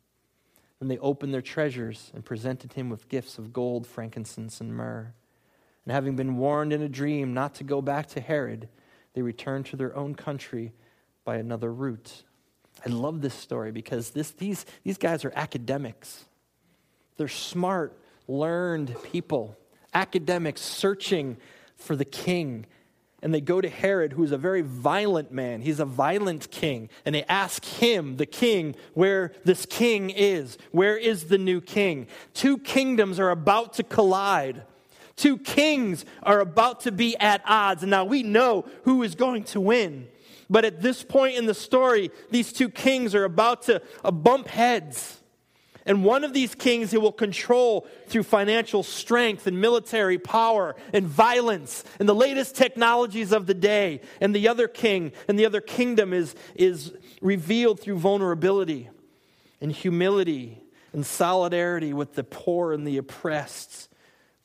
Then 0.81 0.87
they 0.87 0.97
opened 0.97 1.31
their 1.31 1.43
treasures 1.43 2.09
and 2.11 2.25
presented 2.25 2.73
him 2.73 2.89
with 2.89 3.07
gifts 3.07 3.37
of 3.37 3.53
gold, 3.53 3.85
frankincense, 3.85 4.59
and 4.59 4.75
myrrh. 4.75 5.13
And 5.85 5.91
having 5.91 6.15
been 6.15 6.37
warned 6.37 6.73
in 6.73 6.81
a 6.81 6.89
dream 6.89 7.35
not 7.35 7.53
to 7.55 7.63
go 7.63 7.83
back 7.83 8.07
to 8.07 8.19
Herod, 8.19 8.67
they 9.13 9.21
returned 9.21 9.67
to 9.67 9.75
their 9.75 9.95
own 9.95 10.15
country 10.15 10.73
by 11.23 11.35
another 11.35 11.71
route. 11.71 12.23
I 12.83 12.89
love 12.89 13.21
this 13.21 13.35
story 13.35 13.71
because 13.71 14.09
this, 14.09 14.31
these, 14.31 14.65
these 14.83 14.97
guys 14.97 15.23
are 15.23 15.31
academics. 15.35 16.25
They're 17.15 17.27
smart, 17.27 17.95
learned 18.27 18.95
people, 19.03 19.55
academics 19.93 20.61
searching 20.61 21.37
for 21.75 21.95
the 21.95 22.05
king. 22.05 22.65
And 23.21 23.33
they 23.33 23.41
go 23.41 23.61
to 23.61 23.69
Herod, 23.69 24.13
who's 24.13 24.31
a 24.31 24.37
very 24.37 24.61
violent 24.61 25.31
man. 25.31 25.61
He's 25.61 25.79
a 25.79 25.85
violent 25.85 26.49
king. 26.49 26.89
And 27.05 27.13
they 27.13 27.23
ask 27.25 27.63
him, 27.63 28.17
the 28.17 28.25
king, 28.25 28.75
where 28.95 29.31
this 29.43 29.67
king 29.67 30.09
is. 30.09 30.57
Where 30.71 30.97
is 30.97 31.25
the 31.25 31.37
new 31.37 31.61
king? 31.61 32.07
Two 32.33 32.57
kingdoms 32.57 33.19
are 33.19 33.29
about 33.29 33.73
to 33.73 33.83
collide. 33.83 34.63
Two 35.15 35.37
kings 35.37 36.03
are 36.23 36.39
about 36.39 36.81
to 36.81 36.91
be 36.91 37.15
at 37.17 37.43
odds. 37.45 37.83
And 37.83 37.91
now 37.91 38.05
we 38.05 38.23
know 38.23 38.65
who 38.85 39.03
is 39.03 39.13
going 39.13 39.43
to 39.45 39.61
win. 39.61 40.07
But 40.49 40.65
at 40.65 40.81
this 40.81 41.03
point 41.03 41.37
in 41.37 41.45
the 41.45 41.53
story, 41.53 42.09
these 42.31 42.51
two 42.51 42.69
kings 42.69 43.13
are 43.13 43.23
about 43.23 43.61
to 43.63 43.83
uh, 44.03 44.11
bump 44.11 44.47
heads. 44.47 45.20
And 45.85 46.03
one 46.03 46.23
of 46.23 46.33
these 46.33 46.53
kings 46.53 46.91
he 46.91 46.97
will 46.97 47.11
control 47.11 47.87
through 48.07 48.23
financial 48.23 48.83
strength 48.83 49.47
and 49.47 49.59
military 49.59 50.17
power 50.17 50.75
and 50.93 51.07
violence 51.07 51.83
and 51.99 52.07
the 52.07 52.15
latest 52.15 52.55
technologies 52.55 53.31
of 53.31 53.47
the 53.47 53.53
day. 53.53 54.01
And 54.19 54.35
the 54.35 54.47
other 54.47 54.67
king 54.67 55.11
and 55.27 55.39
the 55.39 55.45
other 55.45 55.61
kingdom 55.61 56.13
is, 56.13 56.35
is 56.55 56.93
revealed 57.21 57.79
through 57.79 57.97
vulnerability 57.97 58.89
and 59.59 59.71
humility 59.71 60.61
and 60.93 61.05
solidarity 61.05 61.93
with 61.93 62.13
the 62.13 62.23
poor 62.23 62.73
and 62.73 62.85
the 62.85 62.97
oppressed 62.97 63.89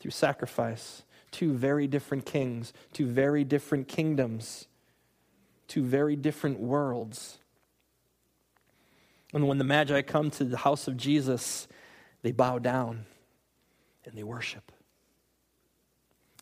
through 0.01 0.12
sacrifice. 0.12 1.03
Two 1.32 1.53
very 1.53 1.87
different 1.87 2.24
kings, 2.24 2.72
two 2.93 3.07
very 3.07 3.45
different 3.45 3.89
kingdoms 3.89 4.68
two 5.68 5.82
very 5.82 6.16
different 6.16 6.61
worlds. 6.61 7.39
And 9.37 9.47
when 9.47 9.59
the 9.59 9.64
Magi 9.64 10.01
come 10.01 10.30
to 10.30 10.45
the 10.45 10.57
house 10.57 10.89
of 10.89 10.97
Jesus, 10.97 11.68
they 12.22 12.32
bow 12.32 12.59
down 12.59 13.05
and 14.07 14.16
they 14.16 14.22
worship. 14.22 14.72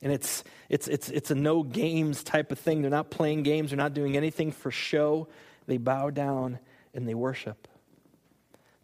And 0.00 0.12
it's, 0.12 0.44
it's, 0.68 0.86
it's, 0.86 1.08
it's 1.08 1.32
a 1.32 1.34
no 1.34 1.64
games 1.64 2.22
type 2.22 2.52
of 2.52 2.58
thing. 2.60 2.82
They're 2.82 2.92
not 2.92 3.10
playing 3.10 3.42
games, 3.42 3.70
they're 3.70 3.76
not 3.76 3.94
doing 3.94 4.16
anything 4.16 4.52
for 4.52 4.70
show. 4.70 5.26
They 5.66 5.76
bow 5.76 6.10
down 6.10 6.60
and 6.94 7.08
they 7.08 7.14
worship. 7.14 7.66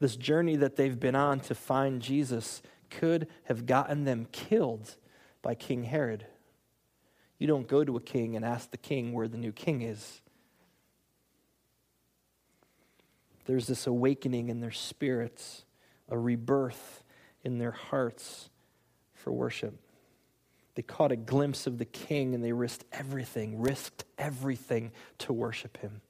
This 0.00 0.16
journey 0.16 0.56
that 0.56 0.74
they've 0.74 0.98
been 0.98 1.14
on 1.14 1.38
to 1.40 1.54
find 1.54 2.02
Jesus 2.02 2.62
could 2.90 3.28
have 3.44 3.64
gotten 3.64 4.02
them 4.02 4.26
killed 4.32 4.96
by 5.40 5.54
King 5.54 5.84
Herod. 5.84 6.26
You 7.38 7.46
don't 7.46 7.68
go 7.68 7.84
to 7.84 7.96
a 7.96 8.00
king 8.00 8.34
and 8.34 8.44
ask 8.44 8.72
the 8.72 8.76
king 8.76 9.12
where 9.12 9.28
the 9.28 9.38
new 9.38 9.52
king 9.52 9.82
is. 9.82 10.20
There's 13.51 13.66
this 13.66 13.88
awakening 13.88 14.48
in 14.48 14.61
their 14.61 14.70
spirits, 14.70 15.64
a 16.09 16.16
rebirth 16.16 17.03
in 17.42 17.59
their 17.59 17.72
hearts 17.72 18.48
for 19.12 19.32
worship. 19.32 19.76
They 20.76 20.82
caught 20.82 21.11
a 21.11 21.16
glimpse 21.16 21.66
of 21.66 21.78
the 21.78 21.84
king 21.84 22.32
and 22.32 22.44
they 22.44 22.53
risked 22.53 22.84
everything, 22.92 23.61
risked 23.61 24.05
everything 24.16 24.92
to 25.18 25.32
worship 25.32 25.78
him. 25.78 26.01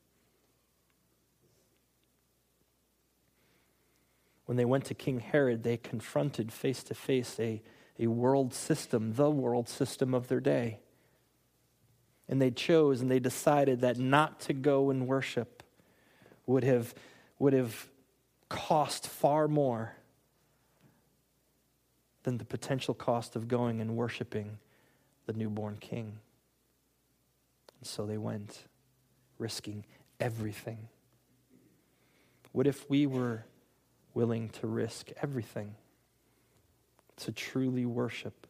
When 4.44 4.58
they 4.58 4.66
went 4.66 4.84
to 4.86 4.94
King 4.94 5.20
Herod, 5.20 5.62
they 5.62 5.78
confronted 5.78 6.52
face 6.52 6.82
to 6.82 6.94
face 6.94 7.40
a, 7.40 7.62
a 7.98 8.08
world 8.08 8.52
system, 8.52 9.14
the 9.14 9.30
world 9.30 9.66
system 9.66 10.12
of 10.12 10.28
their 10.28 10.40
day. 10.40 10.80
And 12.28 12.38
they 12.38 12.50
chose 12.50 13.00
and 13.00 13.10
they 13.10 13.18
decided 13.18 13.80
that 13.80 13.96
not 13.96 14.40
to 14.40 14.52
go 14.52 14.90
and 14.90 15.06
worship 15.06 15.62
would 16.44 16.64
have 16.64 16.94
would 17.40 17.52
have 17.52 17.88
cost 18.48 19.08
far 19.08 19.48
more 19.48 19.96
than 22.22 22.38
the 22.38 22.44
potential 22.44 22.94
cost 22.94 23.34
of 23.34 23.48
going 23.48 23.80
and 23.80 23.96
worshiping 23.96 24.58
the 25.26 25.32
newborn 25.32 25.76
king. 25.80 26.18
And 27.78 27.86
so 27.86 28.06
they 28.06 28.18
went, 28.18 28.64
risking 29.38 29.84
everything. 30.20 30.88
What 32.52 32.66
if 32.66 32.88
we 32.90 33.06
were 33.06 33.46
willing 34.12 34.50
to 34.50 34.66
risk 34.66 35.08
everything 35.22 35.76
to 37.16 37.32
truly 37.32 37.86
worship 37.86 38.46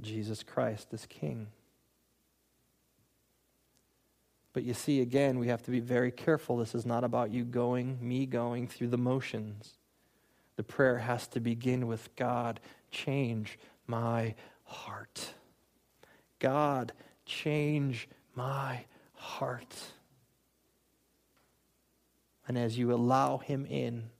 Jesus 0.00 0.42
Christ 0.42 0.88
as 0.92 1.06
King? 1.06 1.46
But 4.52 4.64
you 4.64 4.74
see, 4.74 5.00
again, 5.00 5.38
we 5.38 5.48
have 5.48 5.62
to 5.62 5.70
be 5.70 5.80
very 5.80 6.10
careful. 6.10 6.58
This 6.58 6.74
is 6.74 6.84
not 6.84 7.04
about 7.04 7.30
you 7.30 7.44
going, 7.44 7.98
me 8.00 8.26
going 8.26 8.68
through 8.68 8.88
the 8.88 8.98
motions. 8.98 9.78
The 10.56 10.62
prayer 10.62 10.98
has 10.98 11.26
to 11.28 11.40
begin 11.40 11.86
with 11.86 12.14
God, 12.16 12.60
change 12.90 13.58
my 13.86 14.34
heart. 14.64 15.32
God, 16.38 16.92
change 17.24 18.08
my 18.34 18.84
heart. 19.14 19.74
And 22.46 22.58
as 22.58 22.76
you 22.76 22.92
allow 22.92 23.38
Him 23.38 23.64
in, 23.64 24.10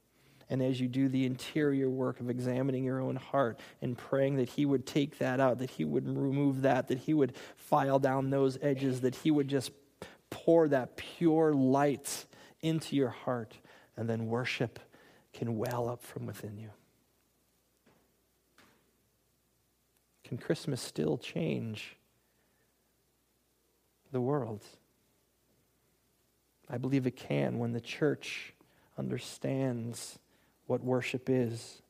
and 0.49 0.63
as 0.63 0.81
you 0.81 0.89
do 0.89 1.09
the 1.09 1.27
interior 1.27 1.89
work 1.91 2.21
of 2.21 2.31
examining 2.31 2.85
your 2.85 3.01
own 3.01 3.17
heart 3.17 3.59
and 3.81 3.97
praying 3.97 4.37
that 4.37 4.51
He 4.51 4.65
would 4.65 4.87
take 4.87 5.19
that 5.19 5.41
out, 5.41 5.59
that 5.59 5.71
He 5.71 5.85
would 5.85 6.07
remove 6.07 6.63
that, 6.63 6.89
that 6.89 6.99
He 6.99 7.13
would 7.13 7.35
file 7.57 7.99
down 7.99 8.31
those 8.31 8.59
edges, 8.63 9.01
that 9.01 9.17
He 9.17 9.31
would 9.31 9.49
just 9.49 9.71
pour 10.33 10.67
that 10.69 10.97
pure 10.97 11.53
light 11.53 12.25
into 12.63 12.97
your 12.97 13.11
heart, 13.11 13.55
and 13.97 14.09
then 14.09 14.27
worship 14.27 14.81
can 15.33 15.57
well 15.59 15.89
up 15.89 16.03
from 16.03 16.27
within 16.27 16.57
you. 16.57 16.71
Can 20.25 20.39
Christmas 20.39 20.81
still 20.81 21.19
change 21.19 21.97
the 24.11 24.21
world? 24.21 24.65
I 26.71 26.79
believe 26.79 27.07
it 27.07 27.17
can 27.17 27.59
when 27.59 27.73
the 27.73 27.81
church 27.81 28.55
understands 28.97 30.19
what 30.67 30.83
worship 30.83 31.29
is. 31.29 31.82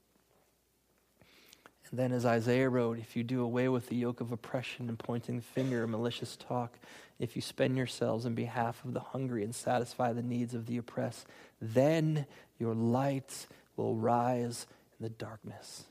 Then, 1.94 2.12
as 2.12 2.24
Isaiah 2.24 2.70
wrote, 2.70 2.98
if 2.98 3.16
you 3.16 3.22
do 3.22 3.42
away 3.42 3.68
with 3.68 3.88
the 3.90 3.96
yoke 3.96 4.22
of 4.22 4.32
oppression 4.32 4.88
and 4.88 4.98
pointing 4.98 5.36
the 5.36 5.42
finger 5.42 5.82
and 5.82 5.92
malicious 5.92 6.36
talk, 6.36 6.78
if 7.18 7.36
you 7.36 7.42
spend 7.42 7.76
yourselves 7.76 8.24
in 8.24 8.34
behalf 8.34 8.82
of 8.82 8.94
the 8.94 9.00
hungry 9.00 9.44
and 9.44 9.54
satisfy 9.54 10.14
the 10.14 10.22
needs 10.22 10.54
of 10.54 10.64
the 10.64 10.78
oppressed, 10.78 11.26
then 11.60 12.24
your 12.58 12.74
lights 12.74 13.46
will 13.76 13.94
rise 13.94 14.66
in 14.98 15.04
the 15.04 15.10
darkness, 15.10 15.84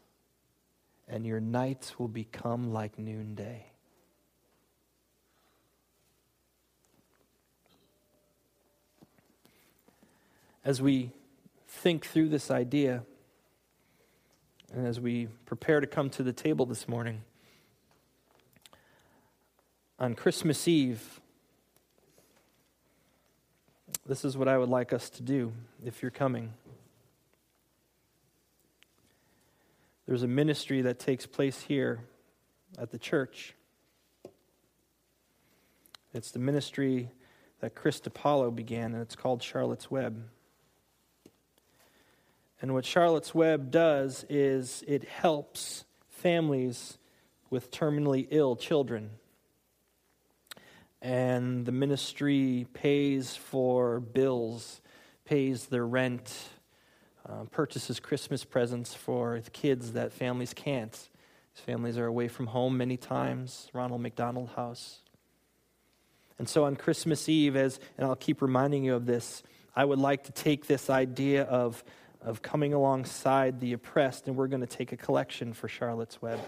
and 1.07 1.23
your 1.25 1.39
nights 1.39 1.99
will 1.99 2.07
become 2.07 2.73
like 2.73 2.97
noonday. 2.97 3.67
As 10.65 10.81
we 10.81 11.11
think 11.67 12.05
through 12.05 12.29
this 12.29 12.49
idea, 12.49 13.03
and 14.73 14.87
as 14.87 14.99
we 14.99 15.27
prepare 15.45 15.81
to 15.81 15.87
come 15.87 16.09
to 16.11 16.23
the 16.23 16.33
table 16.33 16.65
this 16.65 16.87
morning, 16.87 17.21
on 19.99 20.15
Christmas 20.15 20.67
Eve, 20.67 21.19
this 24.05 24.23
is 24.23 24.37
what 24.37 24.47
I 24.47 24.57
would 24.57 24.69
like 24.69 24.93
us 24.93 25.09
to 25.11 25.23
do 25.23 25.51
if 25.85 26.01
you're 26.01 26.11
coming. 26.11 26.53
There's 30.07 30.23
a 30.23 30.27
ministry 30.27 30.81
that 30.81 30.99
takes 30.99 31.25
place 31.25 31.61
here 31.61 31.99
at 32.77 32.91
the 32.91 32.97
church. 32.97 33.53
It's 36.13 36.31
the 36.31 36.39
ministry 36.39 37.09
that 37.59 37.75
Chris 37.75 38.01
DiPaolo 38.01 38.53
began, 38.53 38.93
and 38.93 39.01
it's 39.01 39.15
called 39.15 39.43
Charlotte's 39.43 39.91
Web. 39.91 40.23
And 42.61 42.73
what 42.73 42.85
Charlotte's 42.85 43.33
Web 43.33 43.71
does 43.71 44.23
is 44.29 44.83
it 44.87 45.03
helps 45.03 45.83
families 46.07 46.97
with 47.49 47.71
terminally 47.71 48.27
ill 48.29 48.55
children 48.55 49.11
and 51.01 51.65
the 51.65 51.71
ministry 51.71 52.67
pays 52.73 53.35
for 53.35 53.99
bills, 53.99 54.81
pays 55.25 55.65
their 55.65 55.85
rent, 55.85 56.49
uh, 57.27 57.43
purchases 57.51 57.99
Christmas 57.99 58.45
presents 58.45 58.93
for 58.93 59.39
the 59.39 59.49
kids 59.49 59.93
that 59.93 60.11
families 60.11 60.53
can't. 60.53 60.91
These 60.91 61.63
families 61.65 61.97
are 61.97 62.05
away 62.05 62.27
from 62.27 62.47
home 62.47 62.77
many 62.77 62.97
times, 62.97 63.67
Ronald 63.73 64.01
McDonald 64.01 64.49
House. 64.49 64.99
And 66.37 66.47
so 66.47 66.65
on 66.65 66.75
Christmas 66.75 67.27
Eve, 67.27 67.55
as 67.55 67.79
and 67.97 68.05
I'll 68.05 68.15
keep 68.15 68.41
reminding 68.41 68.83
you 68.83 68.95
of 68.95 69.05
this, 69.05 69.43
I 69.75 69.85
would 69.85 69.99
like 69.99 70.25
to 70.25 70.31
take 70.31 70.67
this 70.67 70.89
idea 70.89 71.43
of, 71.43 71.83
of 72.23 72.41
coming 72.41 72.73
alongside 72.73 73.59
the 73.59 73.73
oppressed, 73.73 74.27
and 74.27 74.35
we're 74.35 74.47
going 74.47 74.61
to 74.61 74.67
take 74.67 74.91
a 74.91 74.97
collection 74.97 75.53
for 75.53 75.67
Charlotte's 75.67 76.21
Web. 76.21 76.39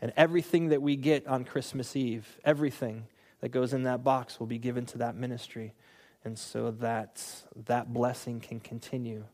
And 0.00 0.12
everything 0.16 0.68
that 0.68 0.82
we 0.82 0.96
get 0.96 1.26
on 1.26 1.44
Christmas 1.44 1.96
Eve, 1.96 2.38
everything, 2.44 3.06
that 3.40 3.48
goes 3.50 3.72
in 3.72 3.84
that 3.84 4.04
box 4.04 4.38
will 4.38 4.46
be 4.46 4.58
given 4.58 4.86
to 4.86 4.98
that 4.98 5.16
ministry. 5.16 5.74
And 6.24 6.38
so 6.38 6.72
that 6.80 7.24
that 7.66 7.92
blessing 7.92 8.40
can 8.40 8.60
continue. 8.60 9.24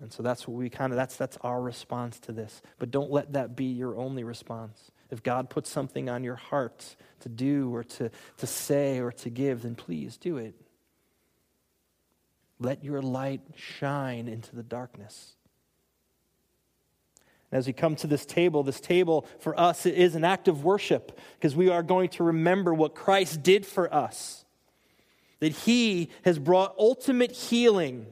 And 0.00 0.12
so 0.12 0.22
that's 0.22 0.48
what 0.48 0.56
we 0.56 0.70
kind 0.70 0.92
of 0.92 0.96
that's 0.96 1.16
that's 1.16 1.36
our 1.42 1.60
response 1.60 2.18
to 2.20 2.32
this. 2.32 2.62
But 2.78 2.90
don't 2.90 3.10
let 3.10 3.34
that 3.34 3.54
be 3.54 3.66
your 3.66 3.96
only 3.96 4.24
response. 4.24 4.90
If 5.10 5.22
God 5.22 5.50
puts 5.50 5.70
something 5.70 6.08
on 6.08 6.24
your 6.24 6.36
heart 6.36 6.96
to 7.20 7.28
do 7.28 7.72
or 7.74 7.84
to, 7.84 8.10
to 8.38 8.46
say 8.46 8.98
or 8.98 9.12
to 9.12 9.28
give, 9.28 9.62
then 9.62 9.74
please 9.74 10.16
do 10.16 10.38
it. 10.38 10.54
Let 12.62 12.84
your 12.84 13.02
light 13.02 13.40
shine 13.56 14.28
into 14.28 14.54
the 14.54 14.62
darkness. 14.62 15.34
And 17.50 17.58
as 17.58 17.66
we 17.66 17.72
come 17.72 17.96
to 17.96 18.06
this 18.06 18.24
table, 18.24 18.62
this 18.62 18.80
table 18.80 19.26
for 19.40 19.58
us 19.58 19.84
is 19.84 20.14
an 20.14 20.24
act 20.24 20.46
of 20.46 20.62
worship 20.62 21.18
because 21.34 21.56
we 21.56 21.68
are 21.68 21.82
going 21.82 22.08
to 22.10 22.22
remember 22.22 22.72
what 22.72 22.94
Christ 22.94 23.42
did 23.42 23.66
for 23.66 23.92
us. 23.92 24.44
That 25.40 25.52
he 25.52 26.10
has 26.24 26.38
brought 26.38 26.76
ultimate 26.78 27.32
healing. 27.32 28.06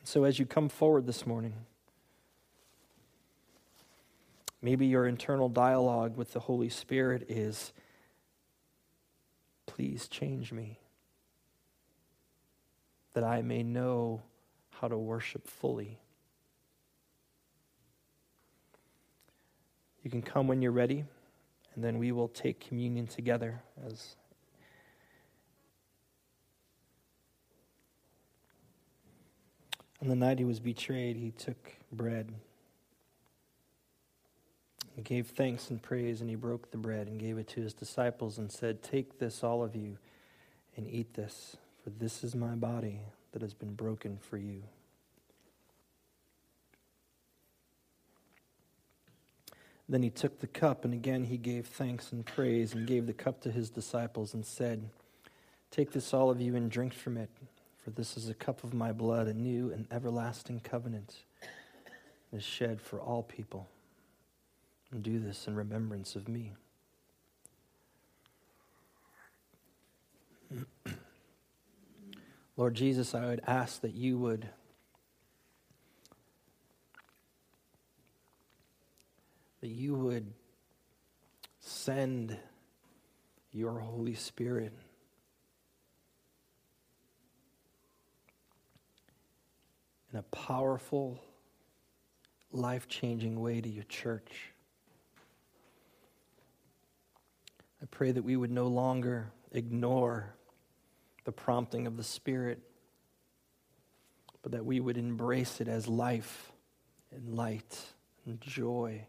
And 0.00 0.06
so, 0.06 0.24
as 0.24 0.38
you 0.38 0.44
come 0.44 0.68
forward 0.68 1.06
this 1.06 1.26
morning, 1.26 1.54
maybe 4.62 4.86
your 4.86 5.06
internal 5.06 5.48
dialogue 5.48 6.16
with 6.16 6.32
the 6.32 6.40
Holy 6.40 6.68
Spirit 6.68 7.26
is 7.28 7.72
Please 9.66 10.08
change 10.08 10.52
me 10.52 10.80
that 13.14 13.22
I 13.22 13.40
may 13.40 13.62
know 13.62 14.20
how 14.70 14.88
to 14.88 14.98
worship 14.98 15.46
fully. 15.46 16.00
You 20.02 20.10
can 20.10 20.22
come 20.22 20.48
when 20.48 20.60
you're 20.60 20.72
ready, 20.72 21.04
and 21.74 21.84
then 21.84 21.98
we 21.98 22.10
will 22.10 22.28
take 22.28 22.58
communion 22.60 23.06
together 23.06 23.62
as 23.86 24.16
On 30.02 30.08
the 30.08 30.16
night 30.16 30.38
he 30.38 30.44
was 30.44 30.60
betrayed, 30.60 31.16
he 31.16 31.30
took 31.30 31.72
bread. 31.92 32.32
He 35.00 35.04
gave 35.04 35.28
thanks 35.28 35.70
and 35.70 35.80
praise, 35.80 36.20
and 36.20 36.28
he 36.28 36.36
broke 36.36 36.70
the 36.70 36.76
bread 36.76 37.06
and 37.06 37.18
gave 37.18 37.38
it 37.38 37.48
to 37.48 37.62
his 37.62 37.72
disciples 37.72 38.36
and 38.36 38.52
said, 38.52 38.82
Take 38.82 39.18
this, 39.18 39.42
all 39.42 39.62
of 39.62 39.74
you, 39.74 39.96
and 40.76 40.86
eat 40.86 41.14
this, 41.14 41.56
for 41.82 41.88
this 41.88 42.22
is 42.22 42.34
my 42.34 42.54
body 42.54 43.00
that 43.32 43.40
has 43.40 43.54
been 43.54 43.72
broken 43.72 44.18
for 44.18 44.36
you. 44.36 44.62
Then 49.88 50.02
he 50.02 50.10
took 50.10 50.38
the 50.40 50.46
cup, 50.46 50.84
and 50.84 50.92
again 50.92 51.24
he 51.24 51.38
gave 51.38 51.64
thanks 51.66 52.12
and 52.12 52.26
praise, 52.26 52.74
and 52.74 52.86
gave 52.86 53.06
the 53.06 53.14
cup 53.14 53.40
to 53.40 53.50
his 53.50 53.70
disciples, 53.70 54.34
and 54.34 54.44
said, 54.44 54.90
Take 55.70 55.92
this, 55.92 56.12
all 56.12 56.28
of 56.28 56.42
you, 56.42 56.54
and 56.56 56.70
drink 56.70 56.92
from 56.92 57.16
it, 57.16 57.30
for 57.82 57.88
this 57.88 58.18
is 58.18 58.28
a 58.28 58.34
cup 58.34 58.64
of 58.64 58.74
my 58.74 58.92
blood, 58.92 59.28
a 59.28 59.32
new 59.32 59.72
and 59.72 59.86
everlasting 59.90 60.60
covenant, 60.60 61.20
is 62.34 62.44
shed 62.44 62.82
for 62.82 63.00
all 63.00 63.22
people. 63.22 63.66
And 64.92 65.02
do 65.02 65.18
this 65.20 65.46
in 65.46 65.54
remembrance 65.54 66.16
of 66.16 66.28
me. 66.28 66.52
Lord 72.56 72.74
Jesus, 72.74 73.14
I 73.14 73.26
would 73.26 73.40
ask 73.46 73.80
that 73.82 73.94
you 73.94 74.18
would 74.18 74.48
that 79.60 79.68
you 79.68 79.94
would 79.94 80.32
send 81.60 82.36
your 83.52 83.78
Holy 83.78 84.14
Spirit 84.14 84.72
in 90.12 90.18
a 90.18 90.22
powerful, 90.22 91.22
life 92.52 92.88
changing 92.88 93.40
way 93.40 93.60
to 93.60 93.68
your 93.68 93.84
church. 93.84 94.49
I 97.82 97.86
pray 97.90 98.12
that 98.12 98.22
we 98.22 98.36
would 98.36 98.50
no 98.50 98.66
longer 98.66 99.30
ignore 99.52 100.34
the 101.24 101.32
prompting 101.32 101.86
of 101.86 101.96
the 101.96 102.04
Spirit, 102.04 102.60
but 104.42 104.52
that 104.52 104.64
we 104.64 104.80
would 104.80 104.98
embrace 104.98 105.60
it 105.60 105.68
as 105.68 105.88
life 105.88 106.52
and 107.10 107.34
light 107.34 107.78
and 108.26 108.40
joy. 108.40 109.06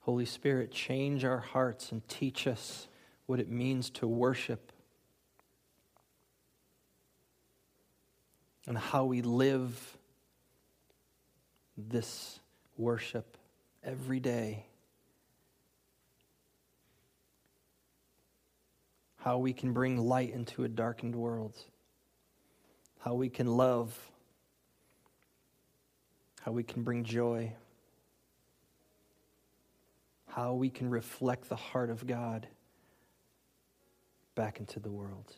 Holy 0.00 0.26
Spirit, 0.26 0.70
change 0.70 1.24
our 1.24 1.38
hearts 1.38 1.92
and 1.92 2.06
teach 2.08 2.46
us 2.46 2.88
what 3.26 3.40
it 3.40 3.48
means 3.48 3.88
to 3.88 4.06
worship 4.06 4.70
and 8.66 8.76
how 8.76 9.04
we 9.04 9.22
live 9.22 9.98
this 11.76 12.38
worship 12.76 13.36
every 13.82 14.20
day. 14.20 14.66
How 19.16 19.38
we 19.38 19.52
can 19.52 19.72
bring 19.72 19.96
light 19.96 20.32
into 20.32 20.64
a 20.64 20.68
darkened 20.68 21.16
world. 21.16 21.56
How 23.00 23.14
we 23.14 23.28
can 23.28 23.46
love. 23.46 23.98
How 26.42 26.52
we 26.52 26.62
can 26.62 26.82
bring 26.82 27.04
joy. 27.04 27.52
How 30.26 30.54
we 30.54 30.68
can 30.68 30.90
reflect 30.90 31.48
the 31.48 31.56
heart 31.56 31.90
of 31.90 32.06
God 32.06 32.46
back 34.34 34.58
into 34.58 34.80
the 34.80 34.90
world. 34.90 35.32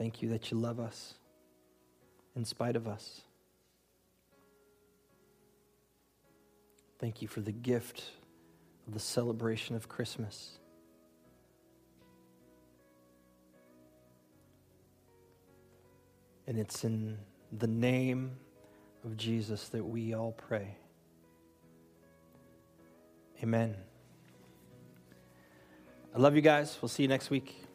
Thank 0.00 0.22
you 0.22 0.30
that 0.30 0.50
you 0.50 0.56
love 0.56 0.80
us 0.80 1.12
in 2.34 2.46
spite 2.46 2.74
of 2.74 2.88
us. 2.88 3.20
Thank 6.98 7.20
you 7.20 7.28
for 7.28 7.42
the 7.42 7.52
gift 7.52 8.04
of 8.86 8.94
the 8.94 8.98
celebration 8.98 9.76
of 9.76 9.90
Christmas. 9.90 10.58
And 16.46 16.56
it's 16.58 16.82
in 16.82 17.18
the 17.52 17.66
name 17.66 18.38
of 19.04 19.18
Jesus 19.18 19.68
that 19.68 19.84
we 19.84 20.14
all 20.14 20.32
pray. 20.32 20.78
Amen. 23.42 23.76
I 26.14 26.18
love 26.18 26.34
you 26.34 26.40
guys. 26.40 26.78
We'll 26.80 26.88
see 26.88 27.02
you 27.02 27.08
next 27.10 27.28
week. 27.28 27.66